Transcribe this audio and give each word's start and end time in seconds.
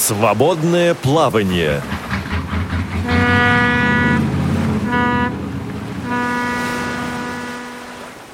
Свободное 0.00 0.94
плавание. 0.94 1.82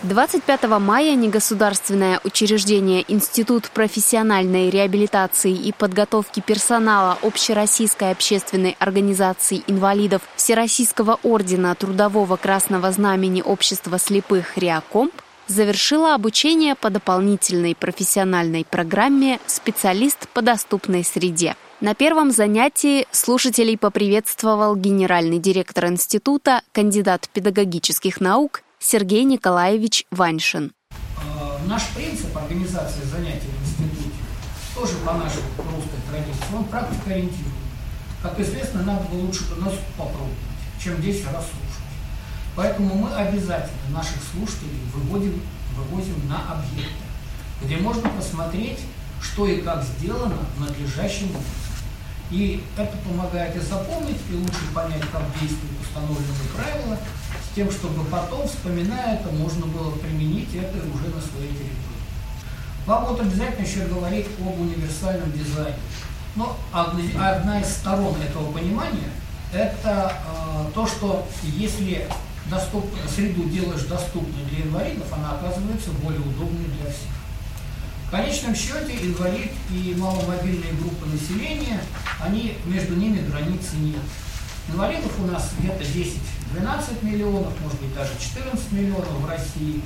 Двадцать 0.04 0.44
пятого 0.44 0.78
мая 0.78 1.16
негосударственное 1.16 2.20
учреждение 2.22 3.04
Институт 3.08 3.68
профессиональной 3.70 4.70
реабилитации 4.70 5.52
и 5.52 5.72
подготовки 5.72 6.38
персонала 6.38 7.18
Общероссийской 7.20 8.12
общественной 8.12 8.76
организации 8.78 9.64
инвалидов 9.66 10.22
Всероссийского 10.36 11.18
ордена 11.24 11.74
Трудового 11.74 12.36
Красного 12.36 12.92
Знамени 12.92 13.42
Общества 13.42 13.98
слепых 13.98 14.56
«Реакомп» 14.56 15.12
завершила 15.48 16.14
обучение 16.14 16.74
по 16.74 16.90
дополнительной 16.90 17.74
профессиональной 17.74 18.64
программе 18.64 19.40
«Специалист 19.46 20.28
по 20.30 20.42
доступной 20.42 21.04
среде». 21.04 21.56
На 21.80 21.94
первом 21.94 22.30
занятии 22.30 23.06
слушателей 23.10 23.76
поприветствовал 23.76 24.76
генеральный 24.76 25.38
директор 25.38 25.86
института, 25.86 26.62
кандидат 26.72 27.28
педагогических 27.32 28.20
наук 28.20 28.62
Сергей 28.78 29.24
Николаевич 29.24 30.06
Ваньшин. 30.10 30.72
Э, 30.90 31.66
наш 31.66 31.86
принцип 31.94 32.34
организации 32.36 33.02
занятий 33.04 33.48
в 33.48 33.62
институте 33.62 34.10
тоже 34.74 34.94
по 35.04 35.12
нашей 35.14 35.42
русской 35.58 36.00
традиции, 36.10 36.54
он 36.54 36.64
практика 36.64 37.10
ориентированный. 37.10 37.52
Как 38.22 38.40
известно, 38.40 38.82
надо 38.82 39.04
бы 39.08 39.16
лучше 39.16 39.44
нос 39.58 39.74
попробовать, 39.96 40.34
чем 40.82 41.00
10 41.00 41.26
раз 41.26 41.44
слушать. 41.44 41.65
Поэтому 42.56 42.94
мы 42.94 43.14
обязательно 43.14 43.90
наших 43.90 44.16
слушателей 44.32 44.80
выводим, 44.94 45.42
вывозим 45.76 46.26
на 46.26 46.52
объекты, 46.52 47.04
где 47.62 47.76
можно 47.76 48.08
посмотреть, 48.08 48.80
что 49.20 49.46
и 49.46 49.60
как 49.60 49.84
сделано 49.84 50.38
надлежащим 50.58 51.26
образом. 51.26 51.44
И 52.30 52.64
это 52.76 52.96
помогает 53.06 53.54
и 53.54 53.60
запомнить, 53.60 54.18
и 54.30 54.34
лучше 54.34 54.72
понять, 54.74 55.02
как 55.12 55.22
действуют 55.38 55.80
установленные 55.82 56.48
правила, 56.56 56.98
с 57.44 57.54
тем, 57.54 57.70
чтобы 57.70 58.04
потом, 58.04 58.48
вспоминая 58.48 59.20
это, 59.20 59.28
можно 59.32 59.66
было 59.66 59.90
применить 59.92 60.54
это 60.54 60.78
уже 60.78 61.14
на 61.14 61.20
своей 61.20 61.50
территории. 61.50 61.86
Вам 62.86 63.04
вот 63.04 63.20
обязательно 63.20 63.66
еще 63.66 63.84
говорить 63.84 64.26
об 64.40 64.60
универсальном 64.60 65.30
дизайне. 65.32 65.76
Но 66.34 66.56
одна 66.72 67.60
из 67.60 67.68
сторон 67.68 68.14
этого 68.22 68.50
понимания– 68.52 69.10
это 69.52 70.12
э, 70.12 70.70
то, 70.74 70.86
что 70.86 71.26
если 71.42 72.08
доступ, 72.50 72.86
среду 73.14 73.44
делаешь 73.44 73.82
доступной 73.82 74.44
для 74.50 74.64
инвалидов, 74.64 75.06
она 75.12 75.32
оказывается 75.32 75.90
более 76.02 76.20
удобной 76.20 76.66
для 76.80 76.90
всех. 76.90 77.10
В 78.06 78.10
конечном 78.10 78.54
счете 78.54 78.96
инвалид 79.02 79.50
и 79.70 79.94
маломобильные 79.98 80.72
группы 80.74 81.06
населения, 81.06 81.80
они, 82.20 82.56
между 82.66 82.94
ними 82.94 83.18
границы 83.28 83.76
нет. 83.76 84.02
Инвалидов 84.68 85.12
у 85.18 85.26
нас 85.26 85.50
где-то 85.58 85.82
10-12 85.82 87.04
миллионов, 87.04 87.52
может 87.60 87.80
быть 87.80 87.94
даже 87.94 88.12
14 88.18 88.72
миллионов 88.72 89.08
в 89.08 89.28
России, 89.28 89.82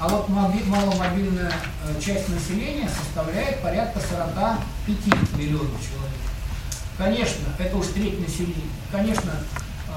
а 0.00 0.08
вот 0.08 0.28
маломобильная 0.28 1.52
э, 1.84 2.00
часть 2.00 2.28
населения 2.28 2.88
составляет 2.88 3.60
порядка 3.60 4.00
45 4.00 5.36
миллионов 5.36 5.80
человек. 5.82 6.18
Конечно, 6.96 7.46
это 7.58 7.76
уж 7.76 7.86
треть 7.88 8.20
населения. 8.20 8.70
Конечно, 8.92 9.32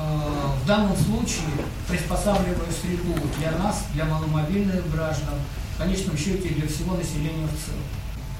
в 0.02 0.68
данном 0.68 0.96
случае, 0.96 1.48
приспосабливая 1.88 2.72
среду 2.72 3.14
для 3.38 3.52
нас, 3.52 3.84
для 3.94 4.06
маломобильных 4.06 4.90
граждан, 4.92 5.36
в 5.76 5.78
конечном 5.78 6.18
счете 6.18 6.50
для 6.50 6.68
всего 6.68 6.96
населения 6.96 7.48
в 7.48 7.66
целом. 7.66 7.84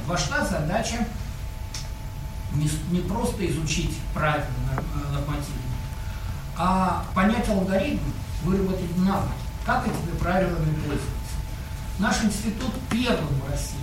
Вошла 0.06 0.46
задача 0.46 1.08
не, 2.54 2.70
не 2.92 3.02
просто 3.02 3.50
изучить 3.50 3.98
правила 4.14 4.46
э, 4.76 5.14
нормативно, 5.14 5.62
а 6.58 7.06
понять 7.16 7.48
алгоритм, 7.50 8.04
выработать 8.44 8.98
навык, 8.98 9.32
как 9.66 9.88
этими 9.88 10.18
правилами 10.20 10.74
пользоваться. 10.86 11.08
Наш 12.00 12.24
институт 12.24 12.74
первым 12.90 13.40
в 13.42 13.50
России 13.50 13.78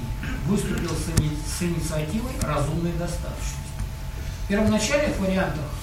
выступил 0.47 0.91
с 0.91 1.63
инициативой 1.63 2.33
разумной 2.43 2.93
достаточности. 2.93 3.57
В 4.45 4.49
первоначальных 4.49 5.19
вариантах 5.19 5.65
Э, 5.65 5.78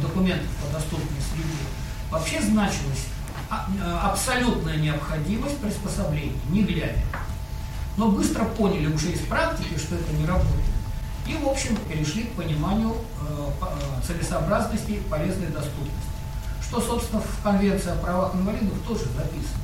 документов 0.00 0.48
по 0.62 0.72
доступной 0.72 1.20
среде 1.32 1.64
вообще 2.10 2.40
значилась 2.40 3.06
а, 3.50 3.66
э, 3.76 3.98
абсолютная 4.02 4.76
необходимость 4.76 5.58
приспособления, 5.58 6.38
не 6.48 6.62
глядя. 6.62 7.02
Но 7.96 8.10
быстро 8.10 8.44
поняли 8.44 8.86
уже 8.86 9.12
из 9.12 9.20
практики, 9.20 9.78
что 9.78 9.96
это 9.96 10.12
не 10.12 10.26
работает. 10.26 10.64
И, 11.26 11.34
в 11.34 11.48
общем, 11.48 11.76
перешли 11.88 12.24
к 12.24 12.32
пониманию 12.32 12.94
э, 12.94 14.06
целесообразности 14.06 14.92
и 14.92 15.00
полезной 15.00 15.48
доступности. 15.48 15.92
Что, 16.62 16.80
собственно, 16.80 17.22
в 17.22 17.42
Конвенции 17.42 17.90
о 17.90 17.96
правах 17.96 18.34
инвалидов 18.34 18.74
тоже 18.86 19.04
записано. 19.04 19.62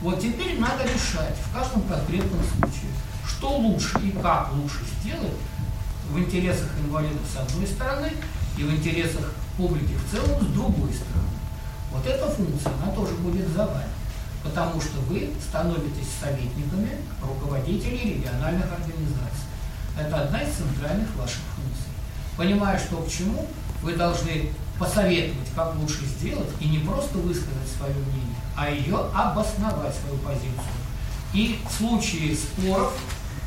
Вот 0.00 0.20
теперь 0.20 0.58
надо 0.58 0.82
решать 0.84 1.36
в 1.36 1.54
каждом 1.54 1.82
конкретном 1.82 2.40
случае, 2.42 2.90
что 3.26 3.56
лучше 3.56 3.98
и 4.00 4.10
как 4.10 4.52
лучше 4.52 4.80
сделать 5.00 5.36
в 6.10 6.18
интересах 6.18 6.68
инвалидов 6.84 7.20
с 7.32 7.36
одной 7.36 7.66
стороны 7.66 8.12
и 8.56 8.62
в 8.62 8.74
интересах 8.74 9.32
публики 9.56 9.94
в 9.94 10.10
целом 10.10 10.40
с 10.40 10.46
другой 10.52 10.92
стороны. 10.92 11.28
Вот 11.90 12.06
эта 12.06 12.28
функция, 12.28 12.72
она 12.82 12.92
тоже 12.92 13.14
будет 13.14 13.48
за 13.48 13.66
вами, 13.66 13.90
потому 14.42 14.80
что 14.80 14.98
вы 15.08 15.30
становитесь 15.46 16.08
советниками 16.20 16.96
руководителей 17.22 18.14
региональных 18.14 18.66
организаций. 18.72 19.46
Это 19.98 20.22
одна 20.22 20.40
из 20.40 20.54
центральных 20.54 21.14
ваших 21.16 21.40
функций. 21.54 21.92
Понимая, 22.36 22.78
что 22.78 22.96
к 22.96 23.10
чему, 23.10 23.46
вы 23.82 23.94
должны 23.94 24.50
посоветовать, 24.78 25.48
как 25.54 25.74
лучше 25.76 26.04
сделать, 26.06 26.48
и 26.60 26.68
не 26.68 26.78
просто 26.78 27.18
высказать 27.18 27.68
свое 27.76 27.94
мнение, 27.94 28.36
а 28.56 28.70
ее 28.70 28.96
обосновать, 29.14 29.94
свою 29.94 30.18
позицию. 30.18 30.52
И 31.34 31.60
в 31.68 31.72
случае 31.72 32.34
споров, 32.34 32.92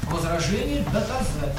возражений 0.04 0.84
доказать 0.94 1.56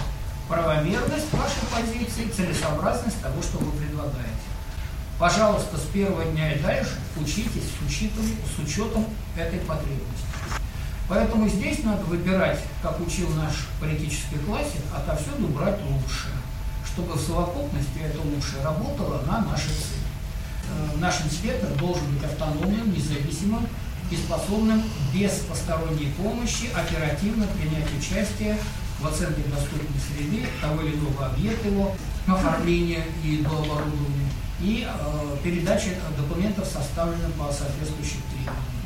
правомерность 0.48 1.32
вашей 1.32 1.66
позиции, 1.74 2.30
целесообразность 2.30 3.20
того, 3.20 3.42
что 3.42 3.58
вы 3.58 3.72
предлагаете. 3.72 4.46
Пожалуйста, 5.18 5.78
с 5.78 5.86
первого 5.92 6.24
дня 6.24 6.52
и 6.52 6.60
дальше 6.60 6.98
учитесь 7.16 7.64
с, 7.64 7.86
учетом, 7.86 8.24
с 8.24 8.58
учетом 8.58 9.06
этой 9.36 9.60
потребности. 9.60 10.26
Поэтому 11.08 11.48
здесь 11.48 11.84
надо 11.84 12.04
выбирать, 12.04 12.60
как 12.82 13.00
учил 13.00 13.30
наш 13.30 13.68
политический 13.80 14.38
классик, 14.38 14.82
отовсюду 14.94 15.48
брать 15.48 15.80
лучшее, 15.82 16.34
чтобы 16.84 17.14
в 17.14 17.20
совокупности 17.20 17.98
это 18.04 18.20
лучшее 18.20 18.62
работало 18.62 19.22
на 19.22 19.40
наши 19.46 19.68
цели. 19.68 20.06
Э, 20.68 20.98
наш 20.98 21.22
инспектор 21.22 21.70
должен 21.78 22.04
быть 22.12 22.24
автономным, 22.24 22.92
независимым 22.92 23.66
и 24.10 24.16
способным 24.16 24.82
без 25.14 25.32
посторонней 25.48 26.12
помощи 26.18 26.70
оперативно 26.74 27.46
принять 27.46 27.88
участие 27.98 28.58
в 29.00 29.06
оценке 29.06 29.42
доступной 29.50 30.00
среды 30.00 30.46
того 30.60 30.82
или 30.82 30.96
иного 30.96 31.26
объекта 31.26 31.68
его, 31.68 31.94
оформления 32.26 33.04
и 33.24 33.38
дооборудования, 33.38 34.30
и 34.60 34.86
э, 34.86 35.36
передачи 35.44 35.90
документов, 36.16 36.66
составленных 36.66 37.32
по 37.32 37.52
соответствующим 37.52 38.20
требованиям. 38.30 38.76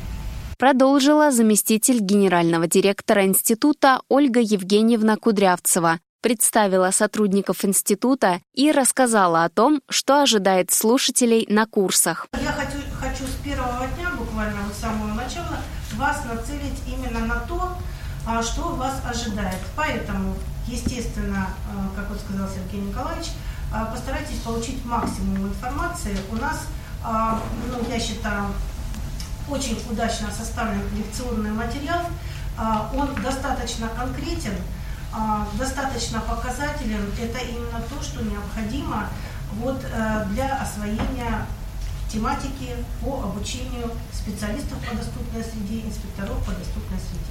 Продолжила 0.57 1.31
заместитель 1.31 1.99
генерального 1.99 2.67
директора 2.67 3.25
института 3.25 4.01
Ольга 4.09 4.41
Евгеньевна 4.41 5.17
Кудрявцева, 5.17 5.99
представила 6.21 6.91
сотрудников 6.91 7.65
института 7.65 8.41
и 8.53 8.71
рассказала 8.71 9.43
о 9.43 9.49
том, 9.49 9.81
что 9.89 10.21
ожидает 10.21 10.71
слушателей 10.71 11.47
на 11.49 11.65
курсах. 11.65 12.27
Я 12.33 12.51
хочу, 12.51 12.77
хочу 12.93 13.23
с 13.25 13.43
первого 13.43 13.87
дня, 13.97 14.11
буквально 14.17 14.61
вот 14.67 14.75
с 14.75 14.79
самого 14.79 15.15
начала, 15.15 15.57
вас 15.95 16.23
нацелить 16.25 16.79
именно 16.87 17.25
на 17.25 17.39
то, 17.47 17.77
что 18.43 18.69
вас 18.75 19.01
ожидает. 19.05 19.57
Поэтому, 19.75 20.35
естественно, 20.67 21.47
э, 21.71 21.95
как 21.95 22.09
вот 22.09 22.19
сказал 22.19 22.47
Сергей 22.47 22.81
Николаевич, 22.87 23.29
э, 23.73 23.85
постарайтесь 23.91 24.39
получить 24.39 24.83
максимум 24.85 25.47
информации. 25.47 26.17
У 26.31 26.35
нас, 26.35 26.67
э, 27.03 27.33
ну, 27.71 27.89
я 27.89 27.99
считаю, 27.99 28.45
очень 29.49 29.81
удачно 29.89 30.29
составлен 30.31 30.81
лекционный 30.95 31.51
материал. 31.51 32.01
Он 32.93 33.09
достаточно 33.23 33.87
конкретен, 33.87 34.53
достаточно 35.53 36.21
показателен. 36.21 37.11
Это 37.19 37.39
именно 37.39 37.81
то, 37.89 38.01
что 38.03 38.21
необходимо 38.21 39.09
вот 39.53 39.81
для 40.29 40.61
освоения 40.61 41.47
тематики 42.07 42.75
по 43.01 43.23
обучению 43.23 43.91
специалистов 44.13 44.77
по 44.87 44.95
доступной 44.95 45.43
среде, 45.43 45.87
инспекторов 45.87 46.37
по 46.45 46.51
доступной 46.51 46.99
среде. 46.99 47.30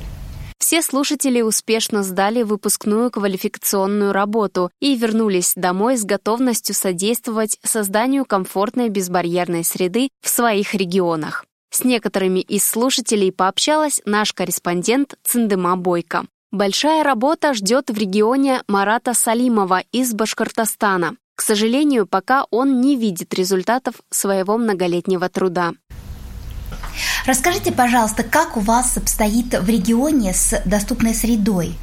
Все 0.71 0.83
слушатели 0.83 1.41
успешно 1.41 2.05
сдали 2.05 2.45
выпускную 2.45 3.11
квалификационную 3.11 4.13
работу 4.13 4.71
и 4.79 4.95
вернулись 4.95 5.55
домой 5.57 5.97
с 5.97 6.05
готовностью 6.05 6.77
содействовать 6.77 7.59
созданию 7.65 8.25
комфортной 8.25 8.89
безбарьерной 8.89 9.65
среды 9.65 10.11
в 10.23 10.29
своих 10.29 10.75
регионах. 10.75 11.45
С 11.73 11.83
некоторыми 11.83 12.39
из 12.39 12.65
слушателей 12.65 13.33
пообщалась 13.33 14.01
наш 14.05 14.33
корреспондент 14.33 15.17
Циндема 15.25 15.77
Бойко. 15.77 16.27
Большая 16.53 17.03
работа 17.03 17.53
ждет 17.53 17.91
в 17.91 17.99
регионе 17.99 18.63
Марата 18.69 19.13
Салимова 19.13 19.83
из 19.91 20.15
Башкортостана. 20.15 21.17
К 21.35 21.43
сожалению, 21.43 22.07
пока 22.07 22.47
он 22.53 22.81
не 22.81 22.95
видит 22.95 23.35
результатов 23.35 23.97
своего 24.11 24.57
многолетнего 24.57 25.29
труда. 25.29 25.73
Расскажите, 27.27 27.73
пожалуйста, 27.73 28.23
как 28.23 28.57
у 28.57 28.61
вас 28.61 28.97
обстоит 28.97 29.53
в 29.53 29.69
регионе 29.69 30.33
с 30.33 30.63
доступной 30.65 31.15
средой? 31.15 31.77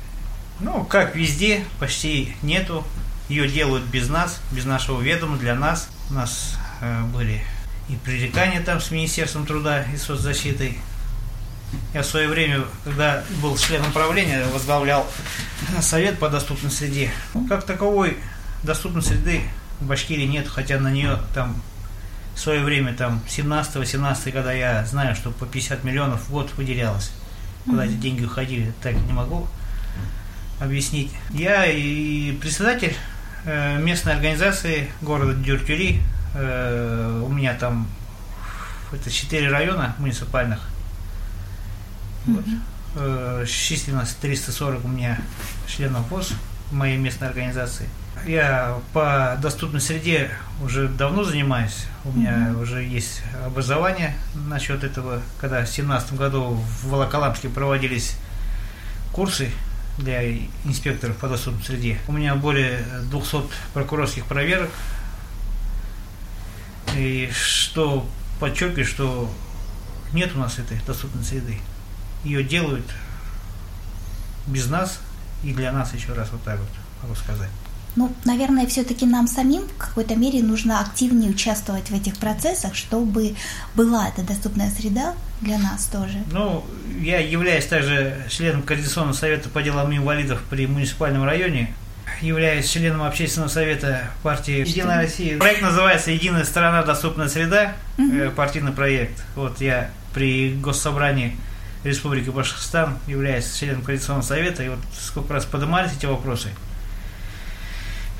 Ну, 0.59 0.83
как 0.85 1.15
везде, 1.15 1.63
почти 1.79 2.35
нету. 2.41 2.83
Ее 3.29 3.47
делают 3.47 3.83
без 3.83 4.09
нас, 4.09 4.39
без 4.51 4.65
нашего 4.65 5.01
ведома, 5.01 5.37
для 5.37 5.53
нас. 5.53 5.89
У 6.09 6.13
нас 6.13 6.55
э, 6.81 7.01
были 7.13 7.43
и 7.89 7.95
пререкания 7.95 8.61
там 8.61 8.81
с 8.81 8.91
Министерством 8.91 9.45
труда 9.45 9.83
и 9.83 9.97
соцзащитой. 9.97 10.77
Я 11.93 12.01
в 12.01 12.05
свое 12.05 12.27
время, 12.27 12.63
когда 12.83 13.23
был 13.41 13.57
членом 13.57 13.91
правления, 13.91 14.45
возглавлял 14.53 15.05
совет 15.81 16.17
по 16.17 16.29
доступной 16.29 16.71
среде. 16.71 17.11
Как 17.49 17.65
таковой 17.65 18.17
доступной 18.63 19.03
среды 19.03 19.41
в 19.79 19.85
Башкирии 19.85 20.25
нет, 20.25 20.47
хотя 20.47 20.79
на 20.79 20.89
нее 20.91 21.19
там 21.33 21.61
в 22.37 22.39
свое 22.39 22.63
время, 22.63 22.93
там, 22.93 23.19
17-18, 23.27 24.31
когда 24.31 24.53
я 24.53 24.85
знаю, 24.85 25.15
что 25.15 25.31
по 25.31 25.47
50 25.47 25.83
миллионов 25.83 26.27
в 26.27 26.31
год 26.31 26.53
выделялось. 26.55 27.11
Куда 27.65 27.83
mm-hmm. 27.83 27.89
эти 27.89 27.95
деньги 27.95 28.23
уходили, 28.25 28.73
так 28.83 28.93
не 28.93 29.11
могу 29.11 29.47
объяснить. 30.59 31.11
Я 31.31 31.65
и 31.65 32.33
председатель 32.33 32.95
э, 33.45 33.79
местной 33.79 34.13
организации 34.13 34.91
города 35.01 35.33
Дюртюри. 35.33 35.99
Э, 36.35 37.23
у 37.25 37.29
меня 37.29 37.55
там 37.55 37.87
это 38.91 39.09
четыре 39.09 39.49
района 39.49 39.95
муниципальных. 39.97 40.59
Вот. 42.27 42.45
Э, 42.97 43.45
численность 43.47 44.19
340 44.19 44.85
у 44.85 44.87
меня 44.87 45.17
членов 45.65 46.07
ВОЗ 46.11 46.33
моей 46.71 46.97
местной 46.97 47.29
организации. 47.29 47.89
Я 48.25 48.79
по 48.93 49.37
доступной 49.41 49.81
среде 49.81 50.31
уже 50.61 50.87
давно 50.87 51.23
занимаюсь. 51.23 51.85
У 52.03 52.11
меня 52.11 52.31
mm-hmm. 52.31 52.61
уже 52.61 52.83
есть 52.83 53.21
образование 53.45 54.15
насчет 54.33 54.83
этого. 54.83 55.21
Когда 55.39 55.57
в 55.57 55.63
2017 55.63 56.13
году 56.13 56.43
в 56.51 56.87
Волоколамске 56.87 57.49
проводились 57.49 58.15
курсы 59.13 59.51
для 59.97 60.37
инспекторов 60.65 61.17
по 61.17 61.27
доступной 61.27 61.63
среде. 61.63 61.99
У 62.07 62.11
меня 62.11 62.35
более 62.35 62.83
200 63.09 63.43
прокурорских 63.73 64.25
проверок. 64.25 64.69
И 66.95 67.29
что 67.33 68.07
подчеркиваю, 68.39 68.85
что 68.85 69.31
нет 70.13 70.31
у 70.35 70.39
нас 70.39 70.59
этой 70.59 70.79
доступной 70.85 71.23
среды. 71.23 71.59
Ее 72.23 72.43
делают 72.43 72.85
без 74.47 74.67
нас 74.67 74.99
и 75.43 75.53
для 75.53 75.71
нас 75.71 75.93
еще 75.93 76.13
раз 76.13 76.29
вот 76.31 76.43
так 76.43 76.59
вот 76.59 76.69
могу 77.03 77.15
сказать. 77.15 77.49
Ну, 77.97 78.13
наверное, 78.25 78.67
все-таки 78.67 79.07
нам 79.07 79.27
самим 79.27 79.63
в 79.63 79.75
какой-то 79.75 80.15
мере 80.15 80.43
нужно 80.43 80.81
активнее 80.81 81.31
участвовать 81.31 81.89
в 81.89 81.95
этих 81.95 82.15
процессах, 82.17 82.75
чтобы 82.75 83.33
была 83.73 84.07
эта 84.07 84.21
доступная 84.21 84.69
среда 84.69 85.15
для 85.41 85.57
нас 85.57 85.87
тоже. 85.87 86.19
Ну, 86.31 86.63
я 87.01 87.19
являюсь 87.19 87.65
также 87.65 88.23
членом 88.29 88.61
Координационного 88.61 89.15
совета 89.15 89.49
по 89.49 89.63
делам 89.63 89.91
инвалидов 89.91 90.43
при 90.47 90.67
муниципальном 90.67 91.23
районе, 91.23 91.73
являюсь 92.21 92.69
членом 92.69 93.01
общественного 93.01 93.49
совета 93.49 94.11
партии 94.21 94.59
«Единая 94.59 95.01
Россия». 95.01 95.39
Проект 95.39 95.63
называется 95.63 96.11
«Единая 96.11 96.43
страна. 96.43 96.83
Доступная 96.83 97.29
среда», 97.29 97.73
угу. 97.97 98.29
партийный 98.35 98.73
проект. 98.73 99.23
Вот 99.35 99.59
я 99.59 99.89
при 100.13 100.53
госсобрании 100.53 101.35
Республики 101.83 102.29
Башкортостан 102.29 102.99
являюсь 103.07 103.51
членом 103.55 103.81
Координационного 103.81 104.23
совета, 104.23 104.63
и 104.63 104.69
вот 104.69 104.79
сколько 104.99 105.33
раз 105.33 105.45
поднимались 105.45 105.93
эти 105.97 106.05
вопросы– 106.05 106.49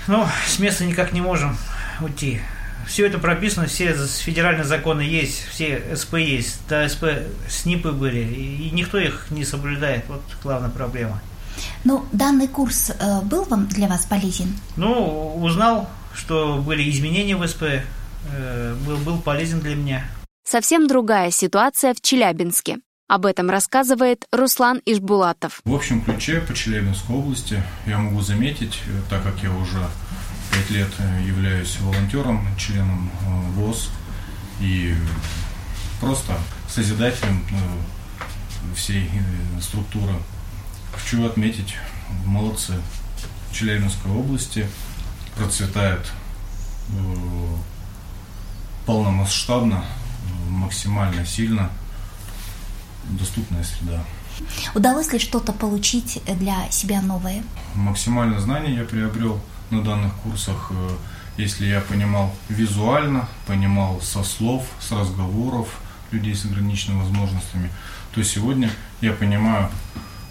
ну, 0.07 0.25
с 0.47 0.59
места 0.59 0.85
никак 0.85 1.13
не 1.13 1.21
можем 1.21 1.57
уйти. 2.01 2.41
Все 2.87 3.05
это 3.05 3.19
прописано, 3.19 3.67
все 3.67 3.93
федеральные 3.93 4.63
законы 4.63 5.01
есть, 5.01 5.45
все 5.49 5.83
СП 5.95 6.15
есть, 6.15 6.61
да, 6.69 6.87
СП, 6.87 7.05
СНИПы 7.49 7.91
были, 7.91 8.19
и 8.19 8.69
никто 8.71 8.97
их 8.97 9.27
не 9.29 9.43
соблюдает. 9.43 10.05
Вот 10.07 10.21
главная 10.41 10.69
проблема. 10.69 11.21
Ну, 11.83 12.05
данный 12.11 12.47
курс 12.47 12.91
э, 12.91 13.21
был 13.21 13.43
вам 13.43 13.67
для 13.67 13.87
вас 13.87 14.05
полезен? 14.05 14.55
Ну, 14.77 15.35
узнал, 15.35 15.89
что 16.13 16.61
были 16.65 16.89
изменения 16.89 17.35
в 17.35 17.45
СП, 17.45 17.63
э, 17.63 18.75
был, 18.85 18.97
был 18.97 19.19
полезен 19.19 19.59
для 19.59 19.75
меня. 19.75 20.05
Совсем 20.47 20.87
другая 20.87 21.29
ситуация 21.31 21.93
в 21.93 21.99
Челябинске. 21.99 22.77
Об 23.07 23.25
этом 23.25 23.49
рассказывает 23.49 24.25
Руслан 24.33 24.81
Ишбулатов. 24.85 25.61
В 25.63 25.73
общем 25.73 26.01
ключе 26.01 26.41
по 26.41 26.53
Челябинской 26.53 27.15
области 27.15 27.63
я 27.85 27.99
могу 27.99 28.19
заметить, 28.19 28.81
так 29.09 29.23
как 29.23 29.41
я 29.43 29.51
уже 29.51 29.87
пять 30.51 30.69
лет 30.69 30.89
являюсь 31.25 31.79
волонтером, 31.79 32.45
членом 32.57 33.09
э, 33.09 33.51
ВОЗ 33.51 33.91
и 34.59 34.93
просто 36.01 36.37
созидателем 36.67 37.45
э, 37.49 38.75
всей 38.75 39.05
э, 39.05 39.61
структуры. 39.61 40.13
Хочу 40.93 41.25
отметить, 41.25 41.75
молодцы 42.25 42.73
Челябинской 43.53 44.11
области 44.11 44.67
процветает 45.37 46.11
полномасштабно, 48.85 49.85
максимально 50.49 51.25
сильно– 51.25 51.69
доступная 53.09 53.63
среда. 53.63 54.03
Удалось 54.75 55.11
ли 55.11 55.19
что-то 55.19 55.51
получить 55.51 56.21
для 56.25 56.69
себя 56.69 57.01
новое? 57.01 57.43
Максимально 57.75 58.39
знаний 58.39 58.75
я 58.75 58.83
приобрел 58.83 59.39
на 59.69 59.83
данных 59.83 60.13
курсах, 60.23 60.71
э, 60.71 60.89
если 61.37 61.65
я 61.65 61.81
понимал 61.81 62.33
визуально, 62.49 63.27
понимал 63.45 63.99
со 64.01 64.23
слов, 64.23 64.63
с 64.79 64.91
разговоров 64.91 65.67
людей 66.11 66.35
с 66.35 66.45
ограниченными 66.45 67.01
возможностями, 67.01 67.69
то 68.13 68.23
сегодня 68.23 68.69
я 69.01 69.13
понимаю, 69.13 69.69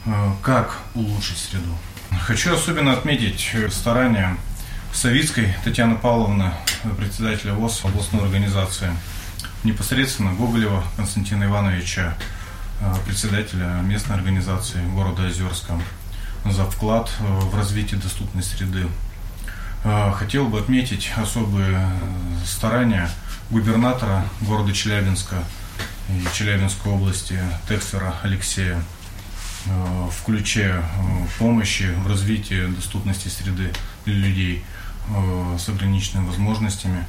э, 0.06 0.32
как 0.42 0.78
улучшить 0.94 1.38
среду. 1.38 1.76
Хочу 2.20 2.54
особенно 2.54 2.92
отметить 2.92 3.54
старания 3.70 4.36
Савицкой 4.92 5.54
Татьяны 5.64 5.96
Павловны, 5.96 6.52
председателя 6.96 7.52
ВОЗ 7.52 7.84
областной 7.84 8.22
организации, 8.22 8.90
непосредственно 9.64 10.32
Гоголева 10.32 10.82
Константина 10.96 11.44
Ивановича, 11.44 12.16
Э, 12.16 12.35
председателя 13.06 13.80
местной 13.82 14.16
организации 14.16 14.84
города 14.94 15.26
Озерска 15.26 15.80
за 16.44 16.64
вклад 16.64 17.10
э, 17.20 17.24
в 17.24 17.54
развитие 17.56 18.00
доступной 18.00 18.42
среды. 18.42 18.86
Э, 19.84 20.12
хотел 20.12 20.48
бы 20.48 20.58
отметить 20.58 21.10
особые 21.16 21.90
старания 22.44 23.10
губернатора 23.50 24.24
города 24.40 24.72
Челябинска 24.72 25.36
и 26.08 26.24
Челябинской 26.34 26.92
области 26.92 27.38
Текстера 27.68 28.14
Алексея 28.22 28.82
в 29.66 30.24
ключе 30.24 30.80
помощи 31.40 31.92
в 32.04 32.06
развитии 32.06 32.66
доступности 32.66 33.26
среды 33.26 33.72
для 34.04 34.14
людей 34.14 34.64
с 35.58 35.68
ограниченными 35.68 36.28
возможностями 36.28 37.04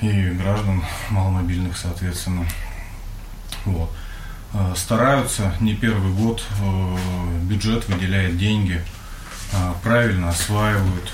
и 0.00 0.30
граждан 0.30 0.82
маломобильных, 1.10 1.76
соответственно. 1.76 2.46
Вот. 3.66 3.94
Э, 4.54 4.72
стараются 4.76 5.54
не 5.60 5.74
первый 5.74 6.12
год, 6.12 6.42
э, 6.60 6.96
бюджет 7.42 7.86
выделяет 7.88 8.38
деньги, 8.38 8.82
э, 9.52 9.72
правильно 9.82 10.30
осваивают, 10.30 11.12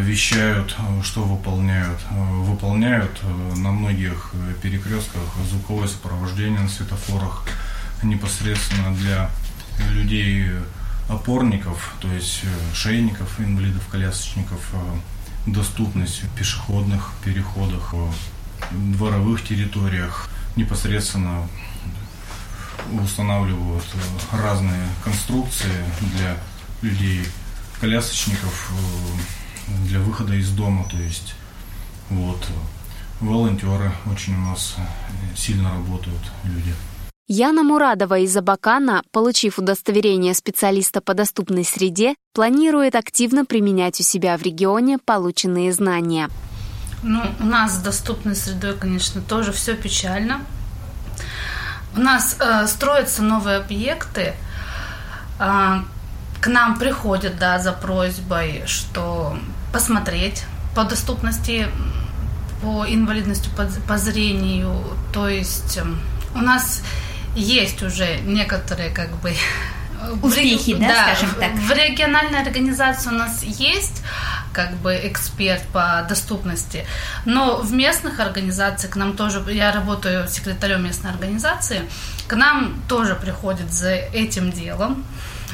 вещают, 0.00 0.74
что 1.02 1.22
выполняют. 1.22 1.98
Выполняют 2.10 3.20
на 3.56 3.70
многих 3.70 4.32
перекрестках 4.62 5.20
звуковое 5.50 5.86
сопровождение 5.86 6.60
на 6.60 6.68
светофорах 6.68 7.44
непосредственно 8.02 8.94
для 8.96 9.30
людей 9.90 10.50
опорников, 11.10 11.94
то 12.00 12.08
есть 12.08 12.42
шейников, 12.72 13.38
инвалидов, 13.38 13.86
колясочников, 13.90 14.60
доступность 15.44 16.22
в 16.22 16.34
пешеходных 16.34 17.12
переходах, 17.22 17.94
дворовых 18.70 19.44
территориях 19.44 20.30
непосредственно 20.56 21.48
устанавливают 23.02 23.84
разные 24.32 24.88
конструкции 25.04 25.84
для 26.14 26.36
людей, 26.82 27.24
колясочников, 27.80 28.72
э, 28.72 29.86
для 29.86 30.00
выхода 30.00 30.34
из 30.34 30.50
дома, 30.50 30.88
то 30.90 30.96
есть 30.96 31.34
вот 32.10 32.44
волонтеры 33.20 33.92
очень 34.10 34.34
у 34.34 34.40
нас 34.40 34.76
сильно 35.36 35.70
работают 35.74 36.20
люди. 36.44 36.74
Яна 37.28 37.64
Мурадова 37.64 38.20
из 38.20 38.36
Абакана, 38.36 39.02
получив 39.10 39.58
удостоверение 39.58 40.32
специалиста 40.32 41.00
по 41.00 41.12
доступной 41.12 41.64
среде, 41.64 42.14
планирует 42.32 42.94
активно 42.94 43.44
применять 43.44 43.98
у 43.98 44.04
себя 44.04 44.36
в 44.36 44.42
регионе 44.42 44.98
полученные 44.98 45.72
знания. 45.72 46.30
Ну, 47.06 47.22
у 47.38 47.44
нас 47.44 47.76
с 47.76 47.78
доступной 47.78 48.34
средой, 48.34 48.76
конечно, 48.76 49.20
тоже 49.20 49.52
все 49.52 49.74
печально. 49.74 50.40
У 51.94 52.00
нас 52.00 52.36
э, 52.40 52.66
строятся 52.66 53.22
новые 53.22 53.58
объекты. 53.58 54.34
Э, 55.38 55.82
к 56.40 56.48
нам 56.48 56.76
приходят, 56.76 57.38
да, 57.38 57.60
за 57.60 57.72
просьбой, 57.72 58.64
что 58.66 59.38
посмотреть 59.72 60.44
по 60.74 60.82
доступности, 60.82 61.68
по 62.60 62.84
инвалидности, 62.88 63.50
по, 63.56 63.66
по 63.86 63.98
зрению. 63.98 64.74
То 65.12 65.28
есть 65.28 65.76
эм, 65.76 66.00
у 66.34 66.38
нас 66.38 66.82
есть 67.36 67.84
уже 67.84 68.18
некоторые 68.22 68.90
как 68.90 69.10
бы 69.18 69.32
успехи, 70.22 70.74
да, 70.74 70.88
да, 70.88 71.02
скажем 71.04 71.34
так. 71.36 71.52
В 71.52 71.70
региональной 71.70 72.42
организации 72.42 73.10
у 73.10 73.14
нас 73.14 73.44
есть 73.44 74.02
как 74.56 74.72
бы 74.78 74.98
эксперт 75.04 75.62
по 75.74 76.06
доступности. 76.08 76.86
Но 77.26 77.58
в 77.58 77.72
местных 77.74 78.20
организациях 78.20 78.94
к 78.94 78.96
нам 78.96 79.14
тоже, 79.14 79.44
я 79.52 79.70
работаю 79.70 80.26
секретарем 80.28 80.82
местной 80.84 81.10
организации, 81.10 81.82
к 82.26 82.34
нам 82.34 82.82
тоже 82.88 83.16
приходят 83.16 83.70
за 83.70 83.90
этим 83.90 84.50
делом, 84.50 85.04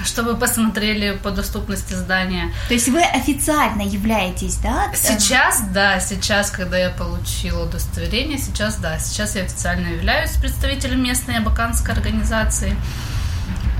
чтобы 0.05 0.37
посмотрели 0.37 1.17
по 1.17 1.33
доступности 1.33 1.95
здания. 1.95 2.55
То 2.69 2.75
есть 2.75 2.89
вы 2.89 3.03
официально 3.03 3.83
являетесь, 3.83 4.59
да? 4.59 4.93
Сейчас, 4.95 5.63
да, 5.75 5.99
сейчас, 5.99 6.53
когда 6.53 6.79
я 6.79 6.91
получила 6.91 7.65
удостоверение, 7.65 8.39
сейчас, 8.39 8.77
да, 8.77 9.01
сейчас 9.01 9.35
я 9.35 9.43
официально 9.43 9.89
являюсь 9.89 10.31
представителем 10.31 11.03
местной 11.03 11.39
абаканской 11.39 11.93
организации. 11.93 12.77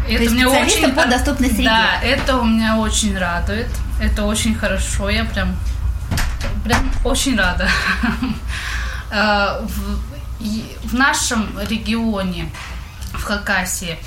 Это 0.09 0.25
То 0.25 0.31
мне 0.33 0.49
очень 0.49 0.93
по 0.93 1.07
доступной 1.07 1.49
среде. 1.49 1.65
Да, 1.65 2.01
это 2.03 2.39
у 2.39 2.45
меня 2.45 2.77
очень 2.77 3.17
радует. 3.17 3.69
Это 4.03 4.25
очень 4.25 4.55
хорошо. 4.57 5.09
Я 5.09 5.25
прям, 5.25 5.57
прям 6.65 6.91
очень 7.05 7.39
рада. 7.39 7.69
Э, 9.15 9.67
в, 10.87 10.95
нашем 10.95 11.47
регионе, 11.69 12.51
в 13.13 13.23
Хакасии, 13.23 13.99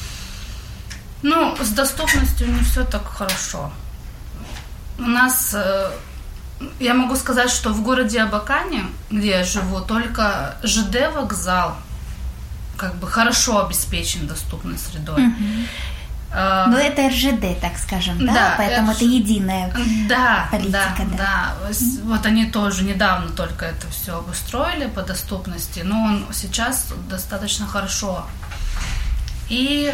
ну, 1.22 1.56
с 1.62 1.70
доступностью 1.70 2.52
не 2.52 2.62
все 2.62 2.84
так 2.84 3.06
хорошо. 3.08 3.72
У 4.98 5.04
нас, 5.04 5.54
э, 5.54 5.92
я 6.80 6.96
могу 6.96 7.16
сказать, 7.16 7.52
что 7.52 7.70
в 7.70 7.84
городе 7.84 8.20
Абакане, 8.20 8.86
где 9.12 9.30
я 9.30 9.44
живу, 9.44 9.80
только 9.82 10.58
ЖД 10.64 11.14
вокзал 11.14 11.78
как 12.76 12.96
бы 12.96 13.08
хорошо 13.08 13.64
обеспечен 13.64 14.26
доступной 14.26 14.80
средой. 14.80 15.28
Угу. 15.28 15.44
Но 16.36 16.68
ну, 16.72 16.78
это 16.78 17.08
РЖД, 17.08 17.62
так 17.62 17.78
скажем, 17.78 18.26
да? 18.26 18.34
да 18.34 18.54
Поэтому 18.58 18.92
это 18.92 19.06
единая 19.06 19.74
да, 20.10 20.48
политика. 20.52 20.72
Да, 20.72 20.96
да, 21.18 21.18
да. 21.18 21.74
Вот 22.04 22.26
они 22.26 22.46
тоже 22.46 22.84
недавно 22.84 23.30
только 23.32 23.66
это 23.66 23.88
все 23.90 24.18
обустроили 24.18 24.88
по 24.88 25.02
доступности, 25.02 25.80
но 25.80 25.96
он 26.04 26.26
сейчас 26.34 26.88
достаточно 27.10 27.66
хорошо. 27.66 28.26
И 29.48 29.94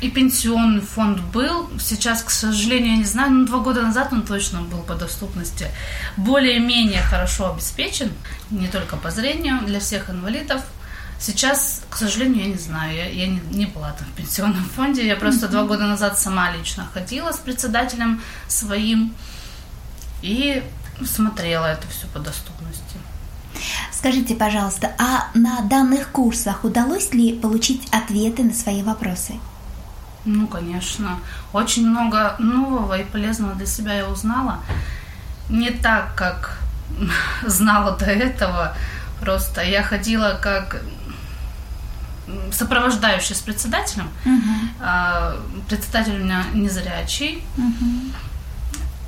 и 0.00 0.10
пенсионный 0.10 0.80
фонд 0.80 1.20
был. 1.20 1.68
Сейчас, 1.80 2.22
к 2.22 2.30
сожалению, 2.30 2.92
я 2.92 2.96
не 2.98 3.04
знаю, 3.04 3.32
но 3.32 3.46
два 3.46 3.58
года 3.58 3.82
назад 3.82 4.12
он 4.12 4.22
точно 4.22 4.60
был 4.60 4.78
по 4.82 4.94
доступности. 4.94 5.66
Более-менее 6.16 7.02
хорошо 7.02 7.52
обеспечен, 7.52 8.12
не 8.50 8.68
только 8.68 8.96
по 8.96 9.10
зрению, 9.10 9.62
для 9.62 9.80
всех 9.80 10.08
инвалидов. 10.08 10.62
Сейчас, 11.18 11.82
к 11.88 11.96
сожалению, 11.96 12.44
я 12.44 12.52
не 12.52 12.58
знаю, 12.58 12.94
я, 12.94 13.08
я 13.08 13.26
не, 13.26 13.40
не 13.50 13.66
была 13.66 13.92
там 13.92 14.06
в 14.06 14.12
пенсионном 14.16 14.64
фонде, 14.64 15.06
я 15.06 15.16
просто 15.16 15.46
mm-hmm. 15.46 15.50
два 15.50 15.64
года 15.64 15.86
назад 15.86 16.18
сама 16.18 16.50
лично 16.50 16.86
ходила 16.92 17.32
с 17.32 17.38
председателем 17.38 18.20
своим 18.48 19.14
и 20.20 20.62
смотрела 21.04 21.66
это 21.66 21.86
все 21.88 22.06
по 22.08 22.18
доступности. 22.18 22.96
Скажите, 23.92 24.34
пожалуйста, 24.34 24.92
а 24.98 25.28
на 25.34 25.62
данных 25.62 26.08
курсах 26.08 26.64
удалось 26.64 27.12
ли 27.12 27.32
получить 27.32 27.88
ответы 27.90 28.44
на 28.44 28.52
свои 28.52 28.82
вопросы? 28.82 29.34
Ну, 30.26 30.46
конечно. 30.46 31.18
Очень 31.52 31.88
много 31.88 32.36
нового 32.38 32.98
и 32.98 33.04
полезного 33.04 33.54
для 33.54 33.66
себя 33.66 33.94
я 33.94 34.08
узнала. 34.08 34.60
Не 35.48 35.70
так, 35.70 36.14
как 36.14 36.58
знала 37.46 37.96
до 37.96 38.06
этого. 38.06 38.76
Просто 39.20 39.62
я 39.62 39.82
ходила 39.82 40.38
как 40.42 40.82
сопровождающий 42.50 43.34
с 43.34 43.40
председателем. 43.40 44.08
Uh-huh. 44.24 45.64
Председатель 45.68 46.20
у 46.20 46.24
меня 46.24 46.44
незрячий. 46.54 47.44
Uh-huh. 47.56 48.12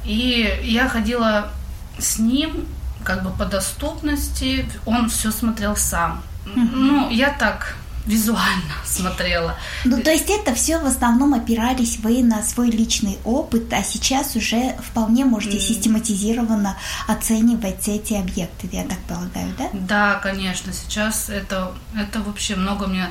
И 0.04 0.60
я 0.62 0.88
ходила 0.88 1.50
с 1.98 2.18
ним 2.18 2.66
как 3.04 3.22
бы 3.22 3.30
по 3.30 3.44
доступности. 3.44 4.68
Он 4.86 5.08
все 5.08 5.30
смотрел 5.30 5.76
сам. 5.76 6.22
Uh-huh. 6.46 6.70
Ну, 6.72 7.10
я 7.10 7.30
так 7.30 7.76
визуально 8.06 8.74
смотрела. 8.84 9.56
Ну, 9.84 10.02
то 10.02 10.10
есть 10.10 10.30
это 10.30 10.54
все 10.54 10.78
в 10.78 10.86
основном 10.86 11.34
опирались 11.34 11.98
вы 11.98 12.22
на 12.22 12.42
свой 12.42 12.70
личный 12.70 13.18
опыт, 13.24 13.72
а 13.72 13.82
сейчас 13.82 14.36
уже 14.36 14.76
вполне 14.82 15.24
можете 15.24 15.60
систематизированно 15.60 16.76
оценивать 17.06 17.86
эти 17.88 18.14
объекты, 18.14 18.68
я 18.72 18.84
так 18.84 18.98
полагаю, 19.00 19.54
да? 19.58 19.68
Да, 19.72 20.14
конечно. 20.22 20.72
Сейчас 20.72 21.28
это, 21.28 21.72
это 21.96 22.20
вообще 22.20 22.56
много 22.56 22.86
мне... 22.86 23.10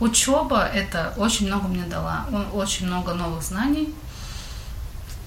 Учеба 0.00 0.66
это 0.66 1.14
очень 1.16 1.46
много 1.46 1.68
мне 1.68 1.84
дала. 1.84 2.26
Очень 2.52 2.86
много 2.86 3.14
новых 3.14 3.42
знаний. 3.42 3.94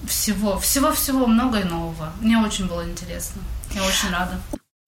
Всего, 0.06 0.60
всего-всего 0.60 1.26
много 1.26 1.60
и 1.60 1.64
нового. 1.64 2.12
Мне 2.20 2.38
очень 2.38 2.68
было 2.68 2.88
интересно. 2.88 3.40
Я 3.74 3.82
очень 3.82 4.10
рада. 4.10 4.38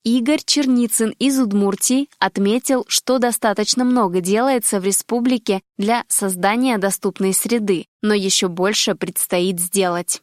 Игорь 0.03 0.41
Черницын 0.43 1.11
из 1.19 1.39
Удмуртии 1.39 2.09
отметил, 2.19 2.87
что 2.89 3.19
достаточно 3.19 3.85
много 3.85 4.23
делается 4.23 4.81
в 4.81 4.85
республике 4.85 5.61
для 5.77 6.05
создания 6.09 6.79
доступной 6.79 7.35
среды, 7.35 7.85
но 8.01 8.15
еще 8.15 8.49
больше 8.49 8.95
предстоит 8.95 9.61
сделать. 9.61 10.23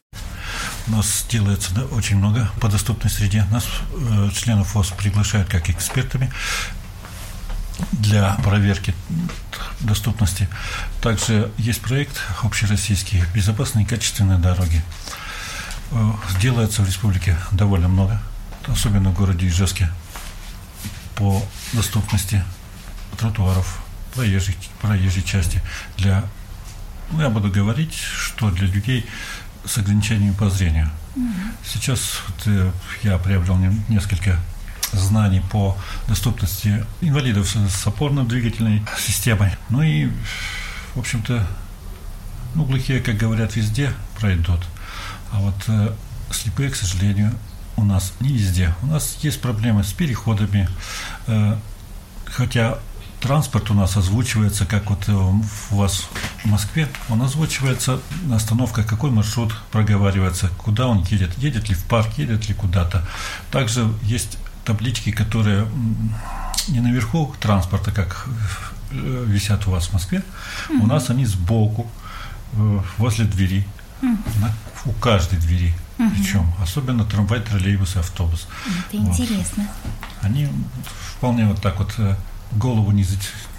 У 0.88 0.90
нас 0.90 1.24
делается 1.30 1.72
да, 1.76 1.84
очень 1.94 2.16
много 2.16 2.50
по 2.60 2.66
доступной 2.66 3.08
среде. 3.08 3.44
Нас, 3.52 3.68
э, 3.92 4.30
членов 4.34 4.74
ВОЗ, 4.74 4.92
приглашают 4.98 5.48
как 5.48 5.70
экспертами 5.70 6.32
для 7.92 8.34
проверки 8.42 8.96
доступности. 9.78 10.48
Также 11.00 11.52
есть 11.56 11.82
проект 11.82 12.20
общероссийский 12.42 13.22
«Безопасные 13.32 13.84
и 13.84 13.88
качественные 13.88 14.38
дороги». 14.38 14.82
Э, 15.92 16.10
делается 16.40 16.82
в 16.82 16.86
республике 16.88 17.36
довольно 17.52 17.86
много 17.86 18.20
особенно 18.68 19.10
в 19.10 19.14
городе 19.14 19.46
Ижевске, 19.48 19.90
по 21.16 21.42
доступности 21.72 22.42
тротуаров, 23.18 23.80
проезжей, 24.14 24.56
проезжей 24.80 25.22
части 25.22 25.60
для, 25.96 26.24
ну, 27.10 27.20
я 27.20 27.28
буду 27.28 27.50
говорить, 27.50 27.94
что 27.94 28.50
для 28.50 28.68
людей 28.68 29.04
с 29.64 29.78
ограничениями 29.78 30.32
по 30.32 30.48
зрению. 30.48 30.90
Mm-hmm. 31.16 31.52
Сейчас 31.64 32.20
вот, 32.26 32.46
э, 32.46 32.72
я 33.02 33.18
приобрел 33.18 33.56
несколько 33.88 34.38
знаний 34.92 35.42
по 35.50 35.76
доступности 36.06 36.86
инвалидов 37.00 37.48
с 37.48 37.86
опорно-двигательной 37.86 38.84
системой. 38.98 39.52
Ну 39.68 39.82
и, 39.82 40.08
в 40.94 41.00
общем-то, 41.00 41.46
ну, 42.54 42.64
глухие, 42.64 43.00
как 43.00 43.16
говорят, 43.16 43.56
везде 43.56 43.92
пройдут. 44.18 44.60
А 45.32 45.40
вот 45.40 45.56
э, 45.66 45.92
слепые, 46.30 46.70
к 46.70 46.76
сожалению, 46.76 47.34
у 47.78 47.84
нас 47.84 48.12
не 48.20 48.32
везде. 48.32 48.74
У 48.82 48.86
нас 48.86 49.18
есть 49.22 49.40
проблемы 49.40 49.84
с 49.84 49.92
переходами, 49.92 50.68
э, 51.26 51.56
хотя 52.26 52.78
транспорт 53.20 53.70
у 53.70 53.74
нас 53.74 53.96
озвучивается, 53.96 54.66
как 54.66 54.90
вот 54.90 55.08
э, 55.08 55.12
у 55.12 55.76
вас 55.76 56.08
в 56.42 56.46
Москве, 56.46 56.88
он 57.08 57.22
озвучивается 57.22 58.00
на 58.24 58.36
остановках, 58.36 58.86
какой 58.86 59.10
маршрут 59.10 59.54
проговаривается, 59.70 60.48
куда 60.58 60.88
он 60.88 61.04
едет, 61.04 61.38
едет 61.38 61.68
ли 61.68 61.74
в 61.74 61.84
парк, 61.84 62.08
едет 62.16 62.48
ли 62.48 62.54
куда-то. 62.54 63.06
Также 63.50 63.88
есть 64.02 64.38
таблички, 64.64 65.12
которые 65.12 65.66
не 66.66 66.80
наверху 66.80 67.34
транспорта, 67.40 67.92
как 67.92 68.26
э, 68.90 69.24
висят 69.26 69.68
у 69.68 69.70
вас 69.70 69.86
в 69.88 69.92
Москве, 69.92 70.18
mm-hmm. 70.68 70.82
у 70.82 70.86
нас 70.86 71.10
они 71.10 71.26
сбоку, 71.26 71.88
возле 72.96 73.26
двери, 73.26 73.66
mm-hmm. 74.00 74.50
у 74.86 74.92
каждой 74.92 75.38
двери. 75.38 75.74
Угу. 75.98 76.10
Причем 76.10 76.52
особенно 76.62 77.04
трамвай, 77.04 77.40
троллейбус 77.40 77.96
и 77.96 77.98
автобус. 77.98 78.46
Это 78.88 78.98
вот. 78.98 79.18
интересно. 79.18 79.68
Они 80.22 80.48
вполне 81.16 81.46
вот 81.46 81.60
так 81.60 81.78
вот 81.78 81.92
э, 81.98 82.14
голову 82.52 82.92
не, 82.92 83.04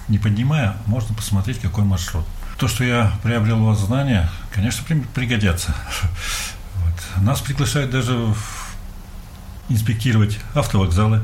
не 0.07 0.19
поднимая, 0.19 0.77
можно 0.85 1.13
посмотреть, 1.13 1.59
какой 1.59 1.83
маршрут. 1.83 2.25
То, 2.57 2.67
что 2.67 2.83
я 2.83 3.13
приобрел 3.23 3.61
у 3.61 3.65
вас 3.67 3.79
знания, 3.79 4.29
конечно, 4.53 4.83
пригодятся. 5.13 5.73
Вот. 6.75 7.23
Нас 7.23 7.41
приглашают 7.41 7.91
даже 7.91 8.33
инспектировать 9.67 10.39
автовокзалы, 10.55 11.21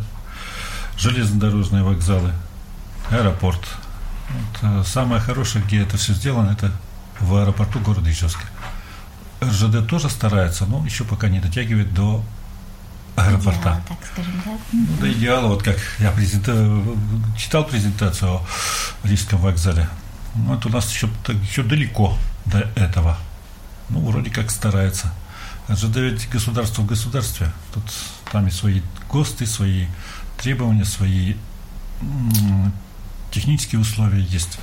железнодорожные 0.97 1.81
вокзалы, 1.81 2.33
аэропорт. 3.09 3.61
Вот. 4.29 4.59
Э, 4.61 4.83
самое 4.85 5.21
хорошее, 5.21 5.63
где 5.63 5.81
это 5.81 5.95
все 5.95 6.13
сделано, 6.13 6.51
это 6.51 6.71
в 7.19 7.35
аэропорту 7.35 7.79
города 7.79 8.09
Ижевска. 8.11 8.45
РЖД 9.43 9.87
тоже 9.87 10.09
старается, 10.09 10.65
но 10.65 10.85
еще 10.85 11.03
пока 11.03 11.29
не 11.29 11.39
дотягивает 11.39 11.93
до 11.93 12.23
аэропорта. 13.15 13.59
Идеала, 13.59 13.81
так 13.87 13.97
скажем, 14.11 14.41
да? 14.45 14.51
Ну, 14.71 14.97
до 14.99 15.13
идеала, 15.13 15.47
вот 15.47 15.63
как 15.63 15.77
я 15.99 16.11
презента... 16.11 16.83
читал 17.37 17.63
презентацию 17.65 18.31
о 18.31 18.45
Рижском 19.03 19.39
вокзале. 19.39 19.87
Ну, 20.35 20.53
вот 20.53 20.65
у 20.65 20.69
нас 20.69 20.91
еще, 20.91 21.09
еще 21.43 21.63
далеко 21.63 22.17
до 22.45 22.59
этого. 22.75 23.17
Ну, 23.89 23.99
вроде 24.01 24.29
как 24.29 24.51
старается. 24.51 25.13
Же 25.69 25.87
ведь 25.87 26.29
государство 26.29 26.81
в 26.81 26.85
государстве. 26.85 27.51
Тут 27.73 27.83
там 28.31 28.47
и 28.47 28.51
свои 28.51 28.81
ГОСТы, 29.09 29.45
свои 29.45 29.87
требования, 30.37 30.85
свои 30.85 31.35
технические 33.31 33.81
условия 33.81 34.21
есть. 34.21 34.59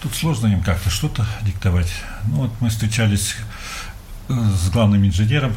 Тут 0.00 0.14
сложно 0.14 0.46
им 0.46 0.62
как-то 0.62 0.88
что-то 0.88 1.26
диктовать. 1.42 1.92
Ну 2.26 2.36
вот 2.42 2.52
мы 2.60 2.70
встречались 2.70 3.36
с 4.30 4.70
главным 4.70 5.04
инженером 5.06 5.52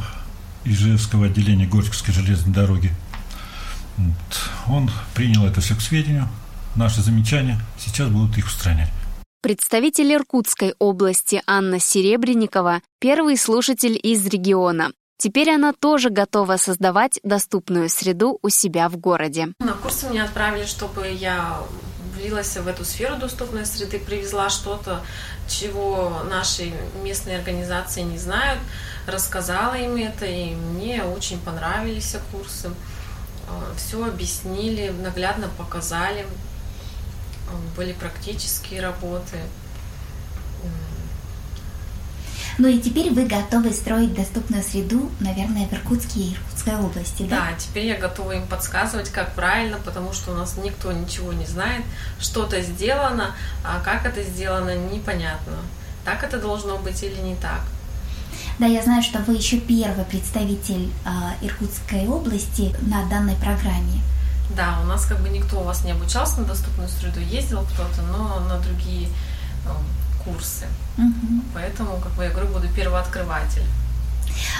Ижевского 0.64 1.26
отделения 1.26 1.66
Горьковской 1.66 2.12
железной 2.12 2.54
дороги. 2.54 2.90
Вот. 3.96 4.14
Он 4.68 4.90
принял 5.14 5.46
это 5.46 5.60
все 5.60 5.76
к 5.76 5.80
сведению, 5.80 6.28
наши 6.74 7.00
замечания, 7.00 7.60
сейчас 7.78 8.08
будут 8.08 8.36
их 8.36 8.46
устранять. 8.46 8.90
Представитель 9.42 10.12
Иркутской 10.14 10.74
области 10.78 11.42
Анна 11.46 11.78
Серебренникова– 11.78 12.80
первый 12.98 13.36
слушатель 13.36 13.98
из 14.02 14.26
региона. 14.26 14.90
Теперь 15.18 15.50
она 15.50 15.72
тоже 15.72 16.10
готова 16.10 16.56
создавать 16.56 17.20
доступную 17.22 17.88
среду 17.88 18.38
у 18.42 18.48
себя 18.48 18.88
в 18.88 18.96
городе. 18.96 19.48
На 19.60 19.72
курсы 19.74 20.08
меня 20.08 20.24
отправили, 20.24 20.64
чтобы 20.64 21.06
я 21.08 21.60
влилась 22.14 22.56
в 22.56 22.66
эту 22.66 22.84
сферу 22.84 23.16
доступной 23.16 23.66
среды, 23.66 23.98
привезла 23.98 24.48
что-то, 24.50 25.02
чего 25.48 26.22
наши 26.30 26.72
местные 27.02 27.38
организации 27.38 28.02
не 28.02 28.18
знают, 28.18 28.60
рассказала 29.06 29.74
им 29.74 29.96
это, 29.96 30.26
и 30.26 30.54
мне 30.54 31.02
очень 31.04 31.38
понравились 31.40 32.16
курсы. 32.32 32.68
Э, 33.48 33.74
Все 33.76 34.06
объяснили, 34.06 34.90
наглядно 34.90 35.48
показали. 35.58 36.22
Э, 36.22 36.26
были 37.76 37.92
практические 37.92 38.80
работы. 38.80 39.38
Ну 42.56 42.68
и 42.68 42.78
теперь 42.78 43.12
вы 43.12 43.26
готовы 43.26 43.72
строить 43.72 44.14
доступную 44.14 44.62
среду, 44.62 45.10
наверное, 45.18 45.66
в 45.66 45.72
Иркутске 45.72 46.20
и 46.20 46.34
Иркутской 46.34 46.76
области, 46.76 47.24
да? 47.24 47.48
Да, 47.50 47.58
теперь 47.58 47.86
я 47.86 47.98
готова 47.98 48.32
им 48.32 48.46
подсказывать, 48.46 49.10
как 49.10 49.34
правильно, 49.34 49.78
потому 49.84 50.12
что 50.12 50.30
у 50.30 50.34
нас 50.34 50.56
никто 50.62 50.92
ничего 50.92 51.32
не 51.32 51.46
знает. 51.46 51.84
Что-то 52.20 52.60
сделано, 52.62 53.34
а 53.64 53.80
как 53.80 54.06
это 54.06 54.22
сделано, 54.22 54.76
непонятно. 54.76 55.54
Так 56.04 56.22
это 56.22 56.38
должно 56.38 56.78
быть 56.78 57.02
или 57.02 57.20
не 57.20 57.34
так. 57.34 57.60
Да, 58.60 58.66
я 58.66 58.82
знаю, 58.82 59.02
что 59.02 59.18
вы 59.20 59.34
еще 59.34 59.58
первый 59.58 60.04
представитель 60.04 60.92
э, 61.04 61.44
Иркутской 61.44 62.06
области 62.06 62.74
на 62.82 63.04
данной 63.08 63.34
программе. 63.34 64.00
Да, 64.56 64.78
у 64.82 64.86
нас 64.86 65.06
как 65.06 65.20
бы 65.20 65.28
никто 65.28 65.60
у 65.60 65.64
вас 65.64 65.84
не 65.84 65.90
обучался 65.90 66.40
на 66.40 66.46
доступную 66.46 66.88
среду, 66.88 67.18
ездил 67.18 67.64
кто-то, 67.64 68.02
но 68.12 68.40
на 68.40 68.58
другие 68.58 69.08
э, 69.66 69.70
курсы. 70.24 70.66
Угу. 70.98 71.42
Поэтому, 71.54 72.00
как 72.00 72.12
бы 72.12 72.24
я 72.24 72.30
говорю, 72.30 72.48
буду 72.48 72.68
первооткрыватель. 72.74 73.62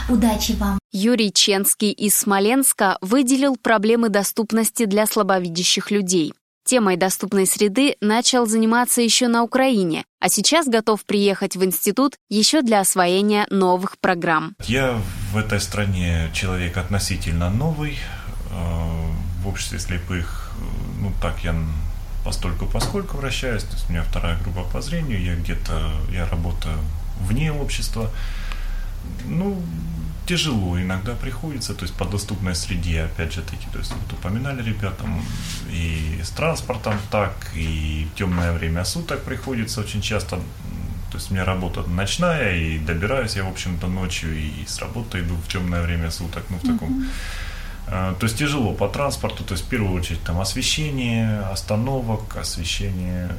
Удачи 0.09 0.53
вам! 0.53 0.79
Юрий 0.93 1.33
Ченский 1.33 1.91
из 1.91 2.17
Смоленска 2.17 2.99
выделил 3.01 3.57
проблемы 3.57 4.09
доступности 4.09 4.85
для 4.85 5.07
слабовидящих 5.07 5.91
людей. 5.91 6.35
Темой 6.65 6.97
доступной 6.97 7.47
среды 7.47 7.97
начал 8.01 8.47
заниматься 8.47 9.03
еще 9.03 9.29
на 9.29 9.43
Украине, 9.43 10.05
а 10.19 10.31
сейчас 10.31 10.67
готов 10.67 11.05
приехать 11.05 11.57
в 11.57 11.65
институт 11.65 12.15
еще 12.31 12.63
для 12.63 12.81
освоения 12.81 13.47
новых 13.51 13.99
программ. 13.99 14.55
Я 14.61 14.99
в 15.33 15.37
этой 15.37 15.61
стране 15.61 16.31
человек 16.33 16.79
относительно 16.79 17.51
новый. 17.51 17.99
Э, 18.51 18.95
в 19.43 19.49
обществе 19.49 19.79
слепых, 19.79 20.53
ну 21.01 21.13
так 21.21 21.45
я 21.45 21.55
постольку 22.25 22.67
поскольку 22.67 23.19
вращаюсь, 23.19 23.63
то 23.63 23.75
есть 23.75 23.89
у 23.89 23.93
меня 23.93 24.03
вторая 24.03 24.39
группа 24.43 24.63
по 24.65 24.81
зрению, 24.81 25.23
я 25.23 25.37
где-то, 25.37 25.93
я 26.11 26.27
работаю 26.27 26.79
вне 27.21 27.53
общества. 27.53 28.11
Ну, 29.27 29.63
тяжело 30.27 30.81
иногда 30.81 31.15
приходится, 31.15 31.75
то 31.75 31.85
есть 31.85 31.95
по 31.95 32.07
доступной 32.07 32.55
среде, 32.55 33.03
опять 33.03 33.35
же 33.35 33.43
таки, 33.43 33.67
то 33.73 33.79
есть 33.79 33.93
вот 33.93 34.13
упоминали 34.19 34.63
ребятам, 34.63 35.23
и 35.71 36.21
с 36.23 36.31
транспортом 36.31 36.95
так, 37.11 37.35
и 37.55 38.09
в 38.13 38.19
темное 38.19 38.53
время 38.53 38.85
суток 38.85 39.23
приходится 39.23 39.81
очень 39.81 40.01
часто, 40.01 40.37
то 41.11 41.19
есть 41.19 41.31
у 41.31 41.35
меня 41.35 41.45
работа 41.45 41.83
ночная, 41.83 42.57
и 42.57 42.79
добираюсь 42.79 43.37
я, 43.37 43.45
в 43.45 43.51
общем-то, 43.51 43.87
ночью, 43.87 44.35
и 44.35 44.65
с 44.67 44.79
работы 44.79 45.21
иду 45.21 45.35
в 45.35 45.49
темное 45.49 45.83
время 45.83 46.11
суток, 46.11 46.45
ну, 46.49 46.57
в 46.57 46.63
таком... 46.63 46.89
Mm-hmm 46.89 47.09
то 47.87 48.19
есть 48.23 48.39
тяжело 48.39 48.73
по 48.73 48.89
транспорту, 48.89 49.45
то 49.45 49.53
есть 49.53 49.65
в 49.65 49.69
первую 49.69 49.95
очередь 49.95 50.23
там 50.25 50.41
освещение 50.41 51.41
остановок, 51.53 52.37
освещение 52.37 53.31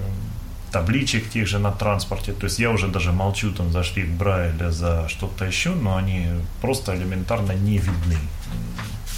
табличек 0.71 1.29
тех 1.29 1.47
же 1.47 1.57
на 1.57 1.71
транспорте. 1.71 2.33
То 2.33 2.45
есть 2.45 2.59
я 2.59 2.69
уже 2.69 2.87
даже 2.87 3.11
молчу 3.11 3.51
там 3.51 3.71
за 3.71 3.83
шрифт 3.83 4.11
Брайля, 4.11 4.71
за 4.71 5.07
что-то 5.09 5.45
еще, 5.45 5.69
но 5.69 5.95
они 5.95 6.27
просто 6.61 6.95
элементарно 6.95 7.53
не 7.53 7.77
видны. 7.77 8.17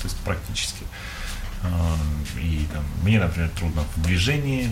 То 0.02 0.04
есть 0.04 0.18
практически. 0.18 0.84
И 2.38 2.68
там, 2.72 2.84
мне, 3.02 3.20
например, 3.20 3.50
трудно 3.58 3.84
в 3.96 4.02
движении, 4.04 4.70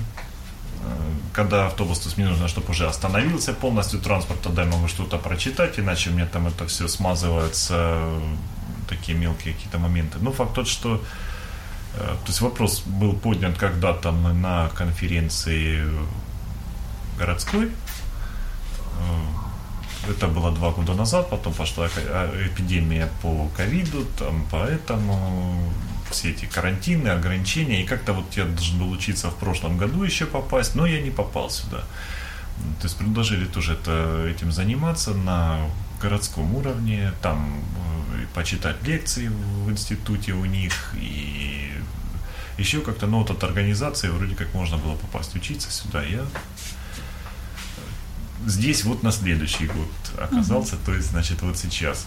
когда 1.34 1.65
автобус, 1.65 2.00
то 2.00 2.06
есть 2.06 2.18
мне 2.18 2.28
нужно, 2.28 2.48
чтобы 2.48 2.70
уже 2.70 2.88
остановился 2.88 3.54
полностью 3.54 4.00
транспорт, 4.00 4.41
тогда 4.41 4.62
я 4.63 4.70
могу 4.70 4.88
что-то 4.88 5.18
прочитать, 5.18 5.80
иначе 5.80 6.12
мне 6.12 6.26
там 6.26 6.46
это 6.48 6.68
все 6.68 6.88
смазывается 6.88 8.08
такие 8.88 9.17
мелкие 9.17 9.54
какие-то 9.54 9.80
моменты. 9.80 10.17
Но 10.19 10.32
факт 10.32 10.54
тот, 10.54 10.67
что 10.67 11.04
э, 11.95 11.98
то 11.98 12.28
есть 12.28 12.41
вопрос 12.41 12.82
был 12.86 13.13
поднят 13.13 13.58
когда-то 13.58 14.12
на 14.12 14.69
конференции 14.69 15.84
городской. 17.17 17.65
Э, 17.65 19.45
это 20.10 20.28
было 20.28 20.52
два 20.52 20.71
года 20.71 20.93
назад, 20.93 21.30
потом 21.30 21.54
пошла 21.54 21.89
а, 21.95 22.48
эпидемия 22.48 23.10
по 23.21 23.50
ковиду, 23.58 24.06
там 24.19 24.45
поэтому 24.52 25.71
все 26.12 26.32
эти 26.32 26.45
карантины, 26.45 27.10
ограничения. 27.10 27.82
И 27.82 27.86
как-то 27.86 28.13
вот 28.13 28.38
я 28.38 28.45
должен 28.45 28.80
был 28.80 28.91
учиться 28.91 29.30
в 29.30 29.36
прошлом 29.36 29.78
году 29.78 30.04
еще 30.04 30.26
попасть, 30.26 30.76
но 30.76 30.86
я 30.86 31.02
не 31.02 31.12
попал 31.12 31.50
сюда. 31.50 31.84
То 32.80 32.84
есть 32.84 32.98
предложили 32.98 33.45
тоже 33.45 33.74
это, 33.74 34.28
этим 34.28 34.52
заниматься 34.52 35.13
на 35.13 35.60
городском 36.02 36.56
уровне, 36.56 37.12
там 37.21 37.60
э, 37.78 37.95
почитать 38.34 38.82
лекции 38.84 39.28
в 39.28 39.70
институте 39.70 40.34
у 40.34 40.46
них 40.46 40.94
и 40.96 41.72
еще 42.58 42.82
как-то, 42.82 43.08
ну 43.08 43.20
вот 43.20 43.32
от 43.32 43.44
организации 43.44 44.10
вроде 44.10 44.36
как 44.36 44.54
можно 44.54 44.78
было 44.78 44.96
попасть 44.96 45.36
учиться 45.36 45.72
сюда. 45.72 46.04
Я 46.04 46.26
здесь 48.46 48.84
вот 48.84 49.04
на 49.04 49.12
следующий 49.12 49.68
год 49.68 49.90
оказался, 50.20 50.76
uh-huh. 50.76 50.86
то 50.86 50.94
есть, 50.94 51.10
значит, 51.10 51.42
вот 51.42 51.58
сейчас. 51.58 52.06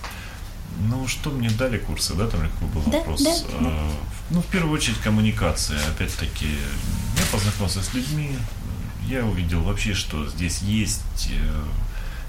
Ну, 0.80 1.08
что 1.08 1.30
мне 1.30 1.50
дали 1.50 1.78
курсы, 1.78 2.14
да, 2.14 2.28
там 2.28 2.40
какой 2.40 2.68
был 2.68 2.82
да, 2.92 2.98
вопрос? 2.98 3.22
Да, 3.22 3.30
а, 3.30 3.62
да. 3.64 3.96
Ну, 4.30 4.42
в 4.42 4.46
первую 4.46 4.74
очередь, 4.74 4.98
коммуникация. 4.98 5.80
Опять-таки, 5.88 6.46
я 6.46 7.26
познакомился 7.32 7.82
с 7.82 7.94
людьми, 7.94 8.36
я 9.08 9.24
увидел 9.24 9.62
вообще, 9.62 9.94
что 9.94 10.28
здесь 10.28 10.60
есть, 10.60 11.30
э, 11.30 11.64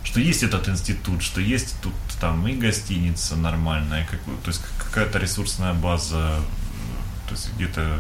что 0.04 0.20
есть 0.20 0.44
этот 0.44 0.68
институт, 0.70 1.22
что 1.22 1.42
есть 1.42 1.76
тут 1.82 1.94
там 2.20 2.48
и 2.48 2.54
гостиница 2.54 3.36
нормальная, 3.36 4.06
как, 4.06 4.20
то 4.44 4.48
есть 4.48 4.62
какая-то 4.78 5.20
ресурсная 5.20 5.74
база, 5.74 6.40
то 7.28 7.32
есть 7.32 7.50
где-то 7.56 8.00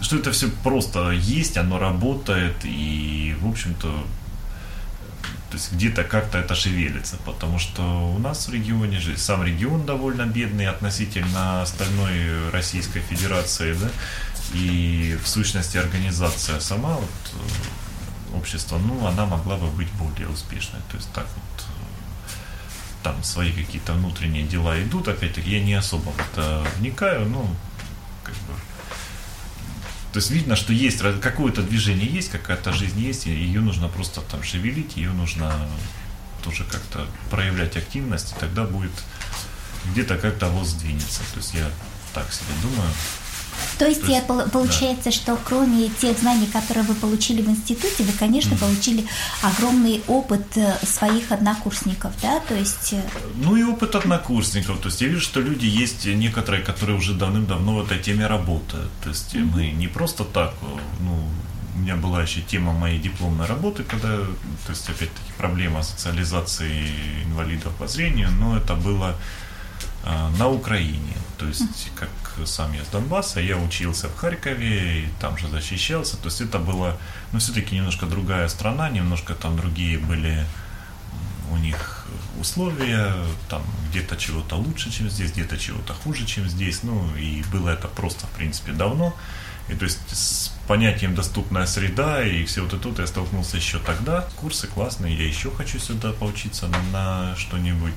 что 0.00 0.16
это 0.16 0.30
все 0.30 0.48
просто 0.48 1.10
есть, 1.10 1.56
оно 1.56 1.78
работает, 1.78 2.54
и, 2.64 3.36
в 3.40 3.48
общем-то, 3.48 3.88
то 5.50 5.56
есть 5.56 5.72
где-то 5.72 6.04
как-то 6.04 6.38
это 6.38 6.54
шевелится, 6.54 7.16
потому 7.24 7.58
что 7.58 7.82
у 7.82 8.18
нас 8.18 8.48
в 8.48 8.52
регионе 8.52 9.00
же 9.00 9.16
сам 9.16 9.42
регион 9.42 9.86
довольно 9.86 10.26
бедный 10.26 10.68
относительно 10.68 11.62
остальной 11.62 12.50
Российской 12.50 13.00
Федерации, 13.00 13.72
да, 13.72 13.88
и 14.54 15.18
в 15.22 15.26
сущности 15.26 15.78
организация 15.78 16.60
сама, 16.60 16.94
вот, 16.94 17.34
общество, 18.34 18.78
ну, 18.78 19.06
она 19.06 19.26
могла 19.26 19.56
бы 19.56 19.68
быть 19.68 19.90
более 19.92 20.28
успешной, 20.28 20.80
то 20.90 20.96
есть 20.96 21.10
так 21.12 21.26
вот 21.26 21.64
э, 21.66 23.02
там 23.02 23.22
свои 23.22 23.52
какие-то 23.52 23.92
внутренние 23.92 24.44
дела 24.44 24.80
идут, 24.82 25.08
опять-таки 25.08 25.50
я 25.50 25.62
не 25.62 25.74
особо 25.74 26.10
в 26.10 26.18
это 26.20 26.66
вникаю, 26.78 27.28
но 27.28 27.48
как 28.24 28.34
бы 28.34 28.54
то 30.12 30.20
есть 30.20 30.30
видно, 30.30 30.56
что 30.56 30.72
есть 30.72 31.00
какое-то 31.20 31.62
движение 31.62 32.06
есть, 32.06 32.30
какая-то 32.30 32.72
жизнь 32.72 32.98
есть, 32.98 33.26
и 33.26 33.30
ее 33.30 33.60
нужно 33.60 33.88
просто 33.88 34.22
там 34.22 34.42
шевелить, 34.42 34.96
ее 34.96 35.10
нужно 35.10 35.54
тоже 36.42 36.64
как-то 36.64 37.06
проявлять 37.30 37.76
активность, 37.76 38.32
и 38.32 38.40
тогда 38.40 38.64
будет 38.64 38.92
где-то 39.92 40.16
как-то 40.16 40.48
воз 40.48 40.68
сдвинется. 40.68 41.20
То 41.32 41.38
есть 41.38 41.54
я 41.54 41.70
так 42.14 42.32
себе 42.32 42.52
думаю. 42.62 42.88
То 43.78 43.86
есть, 43.86 44.02
То 44.04 44.12
есть 44.12 44.26
получается, 44.26 45.04
да. 45.04 45.10
что 45.12 45.38
кроме 45.44 45.88
тех 45.88 46.18
знаний, 46.18 46.46
которые 46.46 46.84
вы 46.84 46.94
получили 46.94 47.42
в 47.42 47.48
институте, 47.48 48.02
вы, 48.02 48.12
конечно, 48.12 48.54
mm. 48.54 48.58
получили 48.58 49.06
огромный 49.42 50.02
опыт 50.08 50.56
э, 50.56 50.78
своих 50.84 51.30
однокурсников, 51.30 52.12
да? 52.20 52.40
То 52.40 52.54
есть... 52.54 52.92
Э, 52.92 53.02
ну 53.36 53.56
и 53.56 53.62
опыт 53.62 53.94
однокурсников. 53.94 54.80
То 54.80 54.88
есть 54.88 55.00
я 55.00 55.08
вижу, 55.08 55.20
что 55.20 55.40
люди 55.40 55.66
есть 55.66 56.06
некоторые, 56.06 56.62
которые 56.64 56.98
уже 56.98 57.14
давным-давно 57.14 57.76
в 57.76 57.84
этой 57.84 58.00
теме 58.00 58.26
работают. 58.26 58.90
То 59.02 59.10
есть 59.10 59.34
mm. 59.34 59.44
мы 59.54 59.70
не 59.70 59.86
просто 59.86 60.24
так, 60.24 60.54
ну, 61.00 61.28
у 61.76 61.78
меня 61.78 61.94
была 61.94 62.22
еще 62.22 62.40
тема 62.40 62.72
моей 62.72 62.98
дипломной 62.98 63.46
работы, 63.46 63.84
когда, 63.84 64.08
то 64.08 64.70
есть 64.70 64.88
опять-таки 64.88 65.32
проблема 65.38 65.84
социализации 65.84 66.90
инвалидов 67.26 67.72
по 67.78 67.86
зрению, 67.86 68.30
но 68.32 68.56
это 68.56 68.74
было 68.74 69.14
э, 70.02 70.38
на 70.38 70.48
Украине. 70.48 71.16
То 71.38 71.46
есть, 71.46 71.90
как 71.94 72.10
сам 72.46 72.72
я 72.72 72.84
с 72.84 72.88
Донбасса, 72.88 73.40
я 73.40 73.56
учился 73.56 74.08
в 74.08 74.16
Харькове 74.16 75.02
и 75.02 75.08
там 75.20 75.36
же 75.38 75.48
защищался. 75.48 76.16
То 76.16 76.26
есть 76.26 76.40
это 76.40 76.58
было, 76.58 76.98
ну, 77.32 77.38
все-таки 77.38 77.74
немножко 77.74 78.06
другая 78.06 78.48
страна, 78.48 78.88
немножко 78.90 79.34
там 79.34 79.56
другие 79.56 79.98
были 79.98 80.44
у 81.50 81.56
них 81.56 82.06
условия, 82.40 83.14
там 83.48 83.62
где-то 83.90 84.16
чего-то 84.16 84.56
лучше, 84.56 84.90
чем 84.90 85.08
здесь, 85.10 85.32
где-то 85.32 85.58
чего-то 85.58 85.94
хуже, 85.94 86.26
чем 86.26 86.48
здесь. 86.48 86.82
Ну, 86.82 87.14
и 87.16 87.42
было 87.52 87.70
это 87.70 87.88
просто, 87.88 88.26
в 88.26 88.30
принципе, 88.30 88.72
давно. 88.72 89.14
И 89.68 89.74
то 89.74 89.84
есть 89.84 89.98
с 90.10 90.50
понятием 90.66 91.14
доступная 91.14 91.66
среда 91.66 92.22
и 92.22 92.44
все 92.46 92.62
вот 92.62 92.72
это 92.72 93.02
я 93.02 93.06
столкнулся 93.06 93.56
еще 93.58 93.78
тогда. 93.78 94.22
Курсы 94.36 94.66
классные, 94.66 95.16
я 95.16 95.26
еще 95.26 95.50
хочу 95.50 95.78
сюда 95.78 96.12
поучиться 96.12 96.68
на 96.92 97.36
что-нибудь 97.36 97.92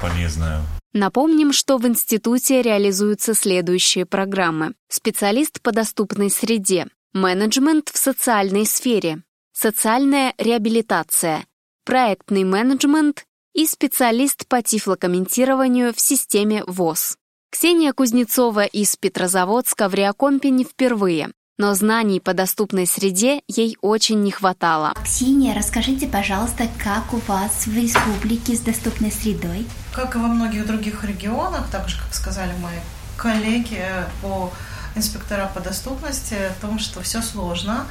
полезное. 0.00 0.62
Напомним, 0.92 1.52
что 1.52 1.78
в 1.78 1.86
институте 1.86 2.62
реализуются 2.62 3.34
следующие 3.34 4.06
программы. 4.06 4.74
Специалист 4.88 5.60
по 5.60 5.70
доступной 5.70 6.30
среде, 6.30 6.88
менеджмент 7.12 7.90
в 7.90 7.96
социальной 7.96 8.66
сфере, 8.66 9.22
социальная 9.52 10.34
реабилитация, 10.38 11.44
проектный 11.84 12.44
менеджмент 12.44 13.24
и 13.54 13.66
специалист 13.66 14.46
по 14.48 14.62
тифлокомментированию 14.62 15.92
в 15.94 16.00
системе 16.00 16.64
ВОЗ. 16.66 17.16
Ксения 17.50 17.92
Кузнецова 17.92 18.64
из 18.64 18.96
Петрозаводска 18.96 19.88
в 19.88 19.94
Реакомпе 19.94 20.50
не 20.50 20.64
впервые 20.64 21.30
но 21.60 21.74
знаний 21.74 22.20
по 22.20 22.32
доступной 22.32 22.86
среде 22.86 23.42
ей 23.46 23.76
очень 23.82 24.22
не 24.22 24.30
хватало. 24.30 24.94
Ксения, 25.04 25.54
расскажите, 25.54 26.06
пожалуйста, 26.06 26.66
как 26.82 27.12
у 27.12 27.18
вас 27.18 27.66
в 27.66 27.76
республике 27.76 28.56
с 28.56 28.60
доступной 28.60 29.12
средой? 29.12 29.66
Как 29.92 30.16
и 30.16 30.18
во 30.18 30.28
многих 30.28 30.66
других 30.66 31.04
регионах, 31.04 31.68
так 31.70 31.86
же, 31.90 32.00
как 32.00 32.14
сказали 32.14 32.52
мои 32.62 32.78
коллеги 33.18 33.84
по 34.22 34.50
инспектора 34.96 35.50
по 35.54 35.60
доступности, 35.60 36.32
о 36.32 36.54
том, 36.62 36.78
что 36.78 37.02
все 37.02 37.20
сложно. 37.20 37.84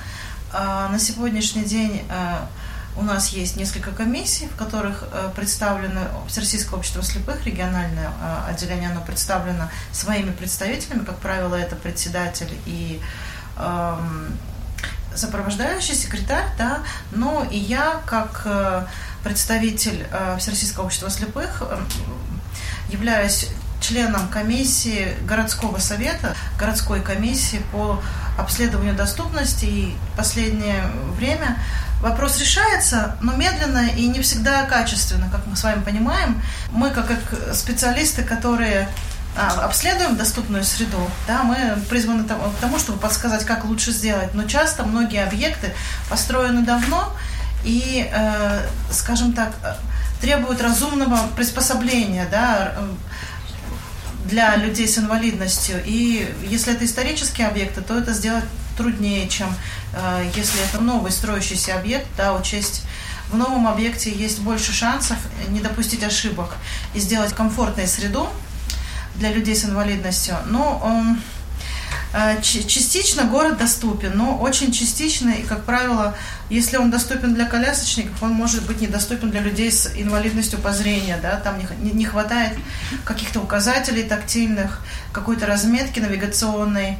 А, 0.52 0.90
на 0.90 0.98
сегодняшний 0.98 1.64
день 1.64 2.02
а, 2.10 2.50
у 2.98 3.04
нас 3.04 3.30
есть 3.30 3.56
несколько 3.56 3.92
комиссий, 3.92 4.48
в 4.48 4.56
которых 4.56 5.04
а, 5.12 5.30
представлены 5.36 6.08
Всероссийское 6.28 6.80
общество 6.80 7.04
слепых, 7.04 7.46
региональное 7.46 8.10
отделение, 8.48 8.90
оно 8.90 9.02
представлено 9.02 9.70
своими 9.92 10.32
представителями, 10.32 11.06
как 11.06 11.20
правило, 11.20 11.54
это 11.54 11.76
председатель 11.76 12.58
и 12.66 13.00
сопровождающий 15.16 15.96
секретарь, 15.96 16.46
да, 16.58 16.80
но 17.12 17.46
и 17.50 17.58
я 17.58 18.02
как 18.06 18.44
э, 18.46 18.86
представитель 19.24 20.06
э, 20.12 20.38
Всероссийского 20.40 20.86
общества 20.86 21.10
слепых 21.10 21.64
являюсь 22.90 23.50
членом 23.82 24.28
комиссии 24.28 25.14
городского 25.26 25.80
совета, 25.80 26.36
городской 26.58 27.02
комиссии 27.02 27.62
по 27.72 28.02
обследованию 28.38 28.96
доступности. 28.96 29.66
И 29.66 29.96
последнее 30.18 30.84
время 31.16 31.58
вопрос 32.02 32.40
решается, 32.40 33.18
но 33.22 33.36
медленно 33.36 33.88
и 33.88 34.08
не 34.08 34.22
всегда 34.22 34.64
качественно, 34.66 35.30
как 35.30 35.46
мы 35.48 35.56
с 35.56 35.64
вами 35.64 35.82
понимаем. 35.82 36.42
Мы, 36.72 36.92
как 36.92 37.06
специалисты, 37.54 38.24
которые 38.24 38.88
а, 39.40 39.64
обследуем 39.64 40.18
доступную 40.18 40.66
среду, 40.66 41.00
да, 41.26 41.44
мы 41.44 41.78
призваны 41.90 42.26
к 42.26 42.60
тому, 42.60 42.78
чтобы 42.78 43.00
подсказать, 43.00 43.46
как 43.46 43.64
лучше 43.64 43.92
сделать. 43.92 44.34
Но 44.34 44.44
часто 44.44 44.84
многие 44.84 45.24
объекты 45.24 45.74
построены 46.10 46.62
давно 46.62 47.16
и, 47.64 48.10
э, 48.12 48.68
скажем 48.92 49.32
так, 49.32 49.54
требуют 50.20 50.62
разумного 50.62 51.18
приспособления, 51.38 52.28
да, 52.30 52.76
для 54.26 54.58
людей 54.58 54.90
с 54.90 54.98
инвалидностью. 54.98 55.82
И 55.86 56.36
если 56.44 56.74
это 56.74 56.84
исторические 56.84 57.48
объекты, 57.48 57.80
то 57.80 57.98
это 57.98 58.12
сделать 58.12 58.44
труднее, 58.78 59.30
чем 59.30 59.48
э, 59.94 60.30
если 60.36 60.62
это 60.66 60.82
новый 60.82 61.14
строящийся 61.14 61.76
объект, 61.76 62.08
да, 62.18 62.34
учесть 62.34 62.84
в 63.32 63.38
новом 63.38 63.70
объекте 63.70 64.12
есть 64.12 64.40
больше 64.40 64.74
шансов 64.74 65.18
не 65.48 65.62
допустить 65.62 66.04
ошибок 66.04 66.56
и 66.94 67.00
сделать 67.00 67.34
комфортную 67.34 67.88
среду, 67.88 68.30
для 69.20 69.32
людей 69.32 69.56
с 69.56 69.66
инвалидностью. 69.66 70.36
Но 70.48 70.82
он 70.84 71.20
э, 72.14 72.42
частично 72.42 73.24
город 73.24 73.58
доступен, 73.58 74.14
но 74.16 74.38
очень 74.38 74.72
частично, 74.72 75.30
и, 75.30 75.44
как 75.44 75.66
правило, 75.66 76.16
если 76.50 76.78
он 76.78 76.90
доступен 76.90 77.36
для 77.36 77.46
колясочников, 77.46 78.24
он 78.24 78.32
может 78.32 78.66
быть 78.66 78.82
недоступен 78.82 79.30
для 79.30 79.42
людей 79.42 79.72
с 79.72 79.92
инвалидностью 79.96 80.60
по 80.60 80.72
зрению, 80.74 81.18
да, 81.22 81.38
там 81.38 81.56
не, 81.82 82.06
хватает 82.06 82.58
каких-то 83.04 83.40
указателей 83.40 84.04
тактильных, 84.04 84.82
какой-то 85.12 85.46
разметки 85.46 86.00
навигационной. 86.00 86.98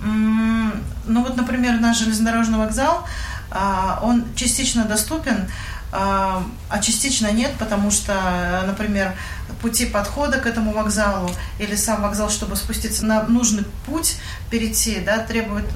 Ну 0.00 1.22
вот, 1.22 1.36
например, 1.36 1.80
наш 1.80 1.98
железнодорожный 1.98 2.58
вокзал, 2.58 3.06
а, 3.50 4.00
он 4.02 4.24
частично 4.34 4.84
доступен, 4.84 5.48
а, 5.92 6.44
а 6.68 6.78
частично 6.80 7.30
нет, 7.32 7.52
потому 7.58 7.90
что, 7.90 8.64
например, 8.66 9.14
пути 9.60 9.86
подхода 9.86 10.38
к 10.38 10.46
этому 10.46 10.72
вокзалу 10.72 11.30
или 11.58 11.74
сам 11.74 12.02
вокзал, 12.02 12.30
чтобы 12.30 12.56
спуститься 12.56 13.04
на 13.04 13.22
нужный 13.24 13.64
путь, 13.86 14.16
перейти, 14.50 15.00
да, 15.00 15.18
требует 15.18 15.66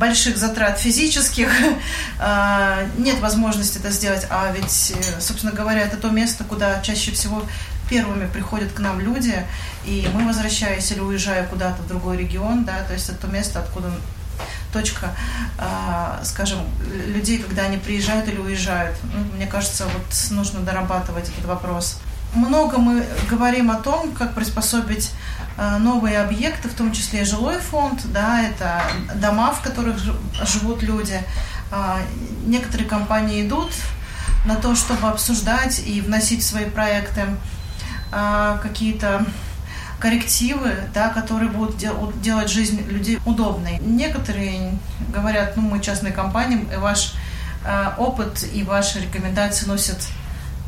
больших 0.00 0.38
затрат 0.38 0.78
физических, 0.78 1.50
а, 2.18 2.86
нет 2.96 3.20
возможности 3.20 3.78
это 3.78 3.90
сделать, 3.90 4.26
а 4.30 4.50
ведь, 4.52 4.94
собственно 5.20 5.52
говоря, 5.52 5.82
это 5.82 5.98
то 5.98 6.08
место, 6.08 6.42
куда 6.44 6.80
чаще 6.80 7.12
всего 7.12 7.42
первыми 7.90 8.26
приходят 8.26 8.72
к 8.72 8.78
нам 8.78 9.00
люди, 9.00 9.44
и 9.84 10.08
мы, 10.14 10.26
возвращаясь 10.26 10.90
или 10.90 11.00
уезжая 11.00 11.46
куда-то 11.46 11.82
в 11.82 11.88
другой 11.88 12.16
регион, 12.16 12.64
да, 12.64 12.82
то 12.84 12.94
есть 12.94 13.08
это 13.10 13.18
то 13.18 13.26
место, 13.26 13.60
откуда 13.60 13.90
точка, 14.72 15.10
а, 15.58 16.20
скажем, 16.24 16.60
людей, 17.06 17.38
когда 17.38 17.62
они 17.62 17.76
приезжают 17.76 18.28
или 18.28 18.38
уезжают. 18.38 18.96
Мне 19.34 19.46
кажется, 19.46 19.84
вот 19.84 20.30
нужно 20.30 20.60
дорабатывать 20.60 21.28
этот 21.28 21.44
вопрос. 21.44 21.98
Много 22.34 22.78
мы 22.78 23.04
говорим 23.28 23.70
о 23.70 23.76
том, 23.76 24.12
как 24.12 24.34
приспособить 24.34 25.10
а, 25.56 25.78
новые 25.78 26.20
объекты, 26.20 26.68
в 26.68 26.74
том 26.74 26.92
числе 26.92 27.24
жилой 27.24 27.58
фонд, 27.58 28.00
да, 28.12 28.42
это 28.42 28.82
дома, 29.16 29.52
в 29.52 29.60
которых 29.62 29.96
живут 30.44 30.82
люди. 30.82 31.20
А, 31.72 31.98
некоторые 32.46 32.88
компании 32.88 33.46
идут 33.46 33.72
на 34.46 34.56
то, 34.56 34.74
чтобы 34.74 35.08
обсуждать 35.08 35.82
и 35.86 36.00
вносить 36.00 36.42
в 36.42 36.46
свои 36.46 36.64
проекты 36.64 37.26
какие-то 38.62 39.24
коррективы, 40.00 40.74
да, 40.94 41.10
которые 41.10 41.50
будут 41.50 41.76
дел- 41.76 42.12
делать 42.16 42.50
жизнь 42.50 42.82
людей 42.88 43.20
удобной. 43.24 43.78
Некоторые 43.78 44.78
говорят, 45.12 45.56
ну, 45.56 45.62
мы 45.62 45.80
частная 45.80 46.10
компания, 46.10 46.64
и 46.72 46.76
ваш 46.76 47.12
э, 47.64 47.90
опыт 47.98 48.42
и 48.52 48.64
ваши 48.64 49.00
рекомендации 49.00 49.66
носят 49.66 50.08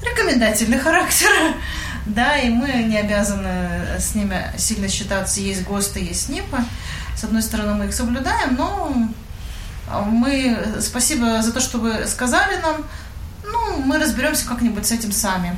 рекомендательный 0.02 0.78
характер, 0.78 1.28
да, 2.06 2.36
и 2.36 2.48
мы 2.48 2.68
не 2.84 2.98
обязаны 2.98 3.98
с 3.98 4.14
ними 4.14 4.52
сильно 4.56 4.88
считаться. 4.88 5.40
Есть 5.40 5.64
ГОСТы, 5.64 6.00
есть 6.00 6.26
СНИПы. 6.26 6.58
С 7.16 7.24
одной 7.24 7.42
стороны, 7.42 7.74
мы 7.74 7.86
их 7.86 7.94
соблюдаем, 7.94 8.56
но 8.56 9.08
мы, 10.06 10.58
спасибо 10.80 11.42
за 11.42 11.52
то, 11.52 11.60
что 11.60 11.78
вы 11.78 12.06
сказали 12.06 12.56
нам, 12.62 12.84
ну, 13.44 13.82
мы 13.84 13.98
разберемся 13.98 14.46
как-нибудь 14.46 14.86
с 14.86 14.92
этим 14.92 15.12
сами. 15.12 15.56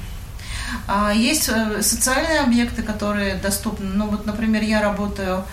А 0.86 1.12
есть 1.12 1.48
э, 1.48 1.82
социальные 1.82 2.40
объекты, 2.40 2.82
которые 2.82 3.36
доступны. 3.36 3.86
Ну 3.86 4.08
вот, 4.08 4.26
например, 4.26 4.62
я 4.62 4.82
работаю 4.82 5.44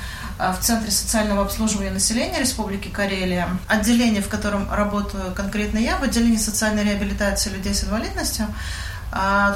в 0.49 0.63
Центре 0.63 0.91
социального 0.91 1.43
обслуживания 1.43 1.91
населения 1.91 2.39
Республики 2.39 2.87
Карелия. 2.87 3.47
Отделение, 3.67 4.21
в 4.21 4.27
котором 4.27 4.71
работаю 4.71 5.33
конкретно 5.35 5.77
я, 5.77 5.97
в 5.97 6.03
отделении 6.03 6.37
социальной 6.37 6.83
реабилитации 6.83 7.49
людей 7.49 7.73
с 7.73 7.83
инвалидностью, 7.83 8.47
а, 9.11 9.53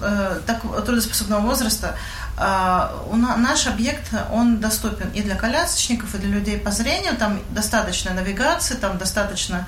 э, 0.00 0.40
трудоспособного 0.84 1.40
возраста, 1.40 1.96
наш 2.36 3.66
объект, 3.66 4.12
он 4.32 4.60
доступен 4.60 5.10
и 5.10 5.22
для 5.22 5.34
колясочников, 5.34 6.14
и 6.14 6.18
для 6.18 6.30
людей 6.30 6.58
по 6.58 6.70
зрению. 6.70 7.16
Там 7.16 7.40
достаточно 7.50 8.12
навигации, 8.12 8.74
там 8.74 8.98
достаточно 8.98 9.66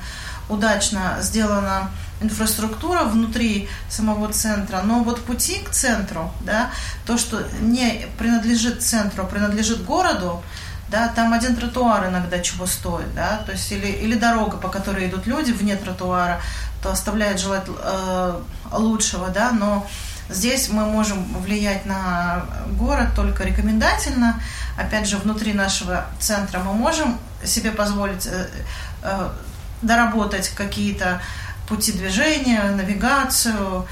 удачно 0.49 1.17
сделана 1.21 1.91
инфраструктура 2.21 3.05
внутри 3.05 3.69
самого 3.89 4.33
центра, 4.33 4.83
но 4.83 5.03
вот 5.03 5.23
пути 5.25 5.59
к 5.59 5.71
центру, 5.71 6.33
да, 6.41 6.71
то, 7.07 7.19
что 7.19 7.43
не 7.61 8.07
принадлежит 8.19 8.83
центру, 8.83 9.25
а 9.25 9.27
принадлежит 9.27 9.85
городу, 9.85 10.43
да, 10.91 11.09
там 11.09 11.33
один 11.33 11.57
тротуар 11.57 12.09
иногда 12.09 12.41
чего 12.41 12.67
стоит, 12.67 13.15
да, 13.15 13.43
то 13.47 13.53
есть 13.53 13.71
или, 13.73 13.87
или 13.87 14.15
дорога, 14.15 14.57
по 14.57 14.69
которой 14.69 15.09
идут 15.09 15.27
люди 15.27 15.53
вне 15.53 15.77
тротуара, 15.77 16.41
то 16.83 16.91
оставляет 16.91 17.39
желать 17.39 17.65
э, 17.69 18.41
лучшего, 18.73 19.29
да, 19.29 19.53
но 19.53 19.87
здесь 20.29 20.69
мы 20.69 20.87
можем 20.87 21.25
влиять 21.41 21.87
на 21.87 22.45
город 22.79 23.09
только 23.15 23.45
рекомендательно. 23.45 24.41
Опять 24.79 25.07
же, 25.07 25.17
внутри 25.19 25.53
нашего 25.53 26.07
центра 26.19 26.61
мы 26.61 26.73
можем 26.73 27.19
себе 27.45 27.71
позволить 27.71 28.27
э, 28.27 28.49
э, 29.03 29.29
доработать 29.83 30.49
какие-то 30.51 31.21
пути 31.71 31.93
движения, 31.93 32.63
навигацию, 32.77 33.87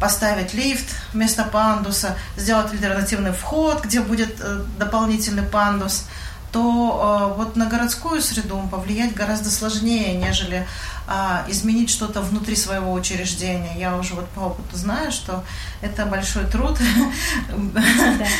поставить 0.00 0.54
лифт 0.54 0.96
вместо 1.12 1.44
пандуса, 1.44 2.16
сделать 2.36 2.72
альтернативный 2.72 3.32
вход, 3.32 3.84
где 3.84 4.00
будет 4.00 4.40
э, 4.40 4.64
дополнительный 4.78 5.44
пандус– 5.44 6.06
то 6.52 7.30
э, 7.30 7.36
вот 7.36 7.56
на 7.56 7.66
городскую 7.66 8.22
среду 8.22 8.66
повлиять 8.70 9.14
гораздо 9.14 9.50
сложнее, 9.50 10.16
нежели 10.16 10.66
э, 11.06 11.44
изменить 11.48 11.90
что-то 11.90 12.22
внутри 12.22 12.56
своего 12.56 12.92
учреждения. 12.92 13.74
Я 13.78 13.96
уже 13.96 14.14
вот 14.14 14.28
по 14.30 14.40
опыту 14.40 14.76
знаю, 14.76 15.12
что 15.12 15.44
это 15.82 16.06
большой 16.06 16.46
труд. 16.46 16.78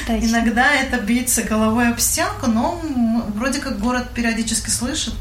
Да, 0.09 0.19
Иногда 0.19 0.73
это 0.73 0.99
биться 1.01 1.43
головой 1.43 1.91
об 1.91 1.99
стенку, 1.99 2.47
но 2.47 2.81
вроде 3.35 3.61
как 3.61 3.79
город 3.79 4.11
периодически 4.15 4.71
слышит. 4.71 5.15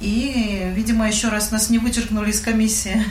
И, 0.00 0.59
видимо, 0.80 1.06
еще 1.06 1.28
раз 1.28 1.50
нас 1.50 1.68
не 1.68 1.78
вычеркнули 1.78 2.30
из 2.30 2.40
комиссии 2.40 3.04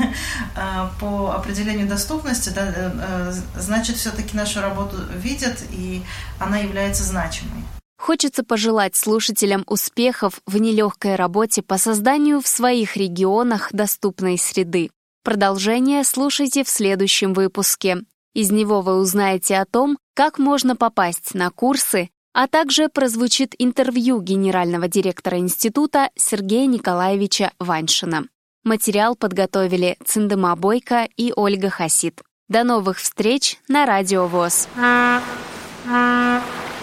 э, 0.56 0.88
по 1.00 1.36
определению 1.36 1.88
доступности, 1.88 2.50
да, 2.50 2.74
э, 2.76 3.32
значит, 3.56 3.98
все-таки 3.98 4.36
нашу 4.36 4.62
работу 4.62 4.98
видят, 5.16 5.64
и 5.72 6.02
она 6.40 6.58
является 6.58 7.04
значимой. 7.04 7.64
Хочется 8.00 8.44
пожелать 8.44 8.96
слушателям 8.96 9.64
успехов 9.68 10.42
в 10.48 10.58
нелегкой 10.58 11.16
работе 11.16 11.62
по 11.62 11.78
созданию 11.78 12.42
в 12.42 12.48
своих 12.48 12.98
регионах 12.98 13.70
доступной 13.72 14.40
среды. 14.40 14.90
Продолжение 15.24 16.04
слушайте 16.04 16.64
в 16.64 16.70
следующем 16.70 17.34
выпуске. 17.34 17.98
Из 18.34 18.50
него 18.50 18.82
вы 18.82 18.96
узнаете 18.96 19.58
о 19.58 19.66
том, 19.66 20.00
как 20.16 20.40
можно 20.40 20.76
попасть 20.76 21.36
на 21.36 21.52
курсы, 21.52 22.10
а 22.34 22.48
также 22.48 22.90
прозвучит 22.90 23.56
интервью 23.58 24.22
генерального 24.22 24.88
директора 24.88 25.38
института 25.38 26.10
Сергея 26.16 26.68
Николаевича 26.68 27.52
Ваншина. 27.60 28.26
Материал 28.64 29.16
подготовили 29.16 29.98
Циндема 30.06 30.56
Бойко 30.56 31.08
и 31.16 31.34
Ольга 31.36 31.70
Хасид. 31.70 32.22
До 32.50 32.64
новых 32.64 32.98
встреч 32.98 33.58
на 33.68 33.86
Радио 33.86 34.28
ВОЗ. 34.28 34.68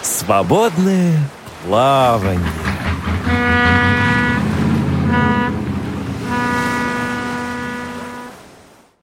Свободное 0.02 1.18
плавание. 1.64 2.75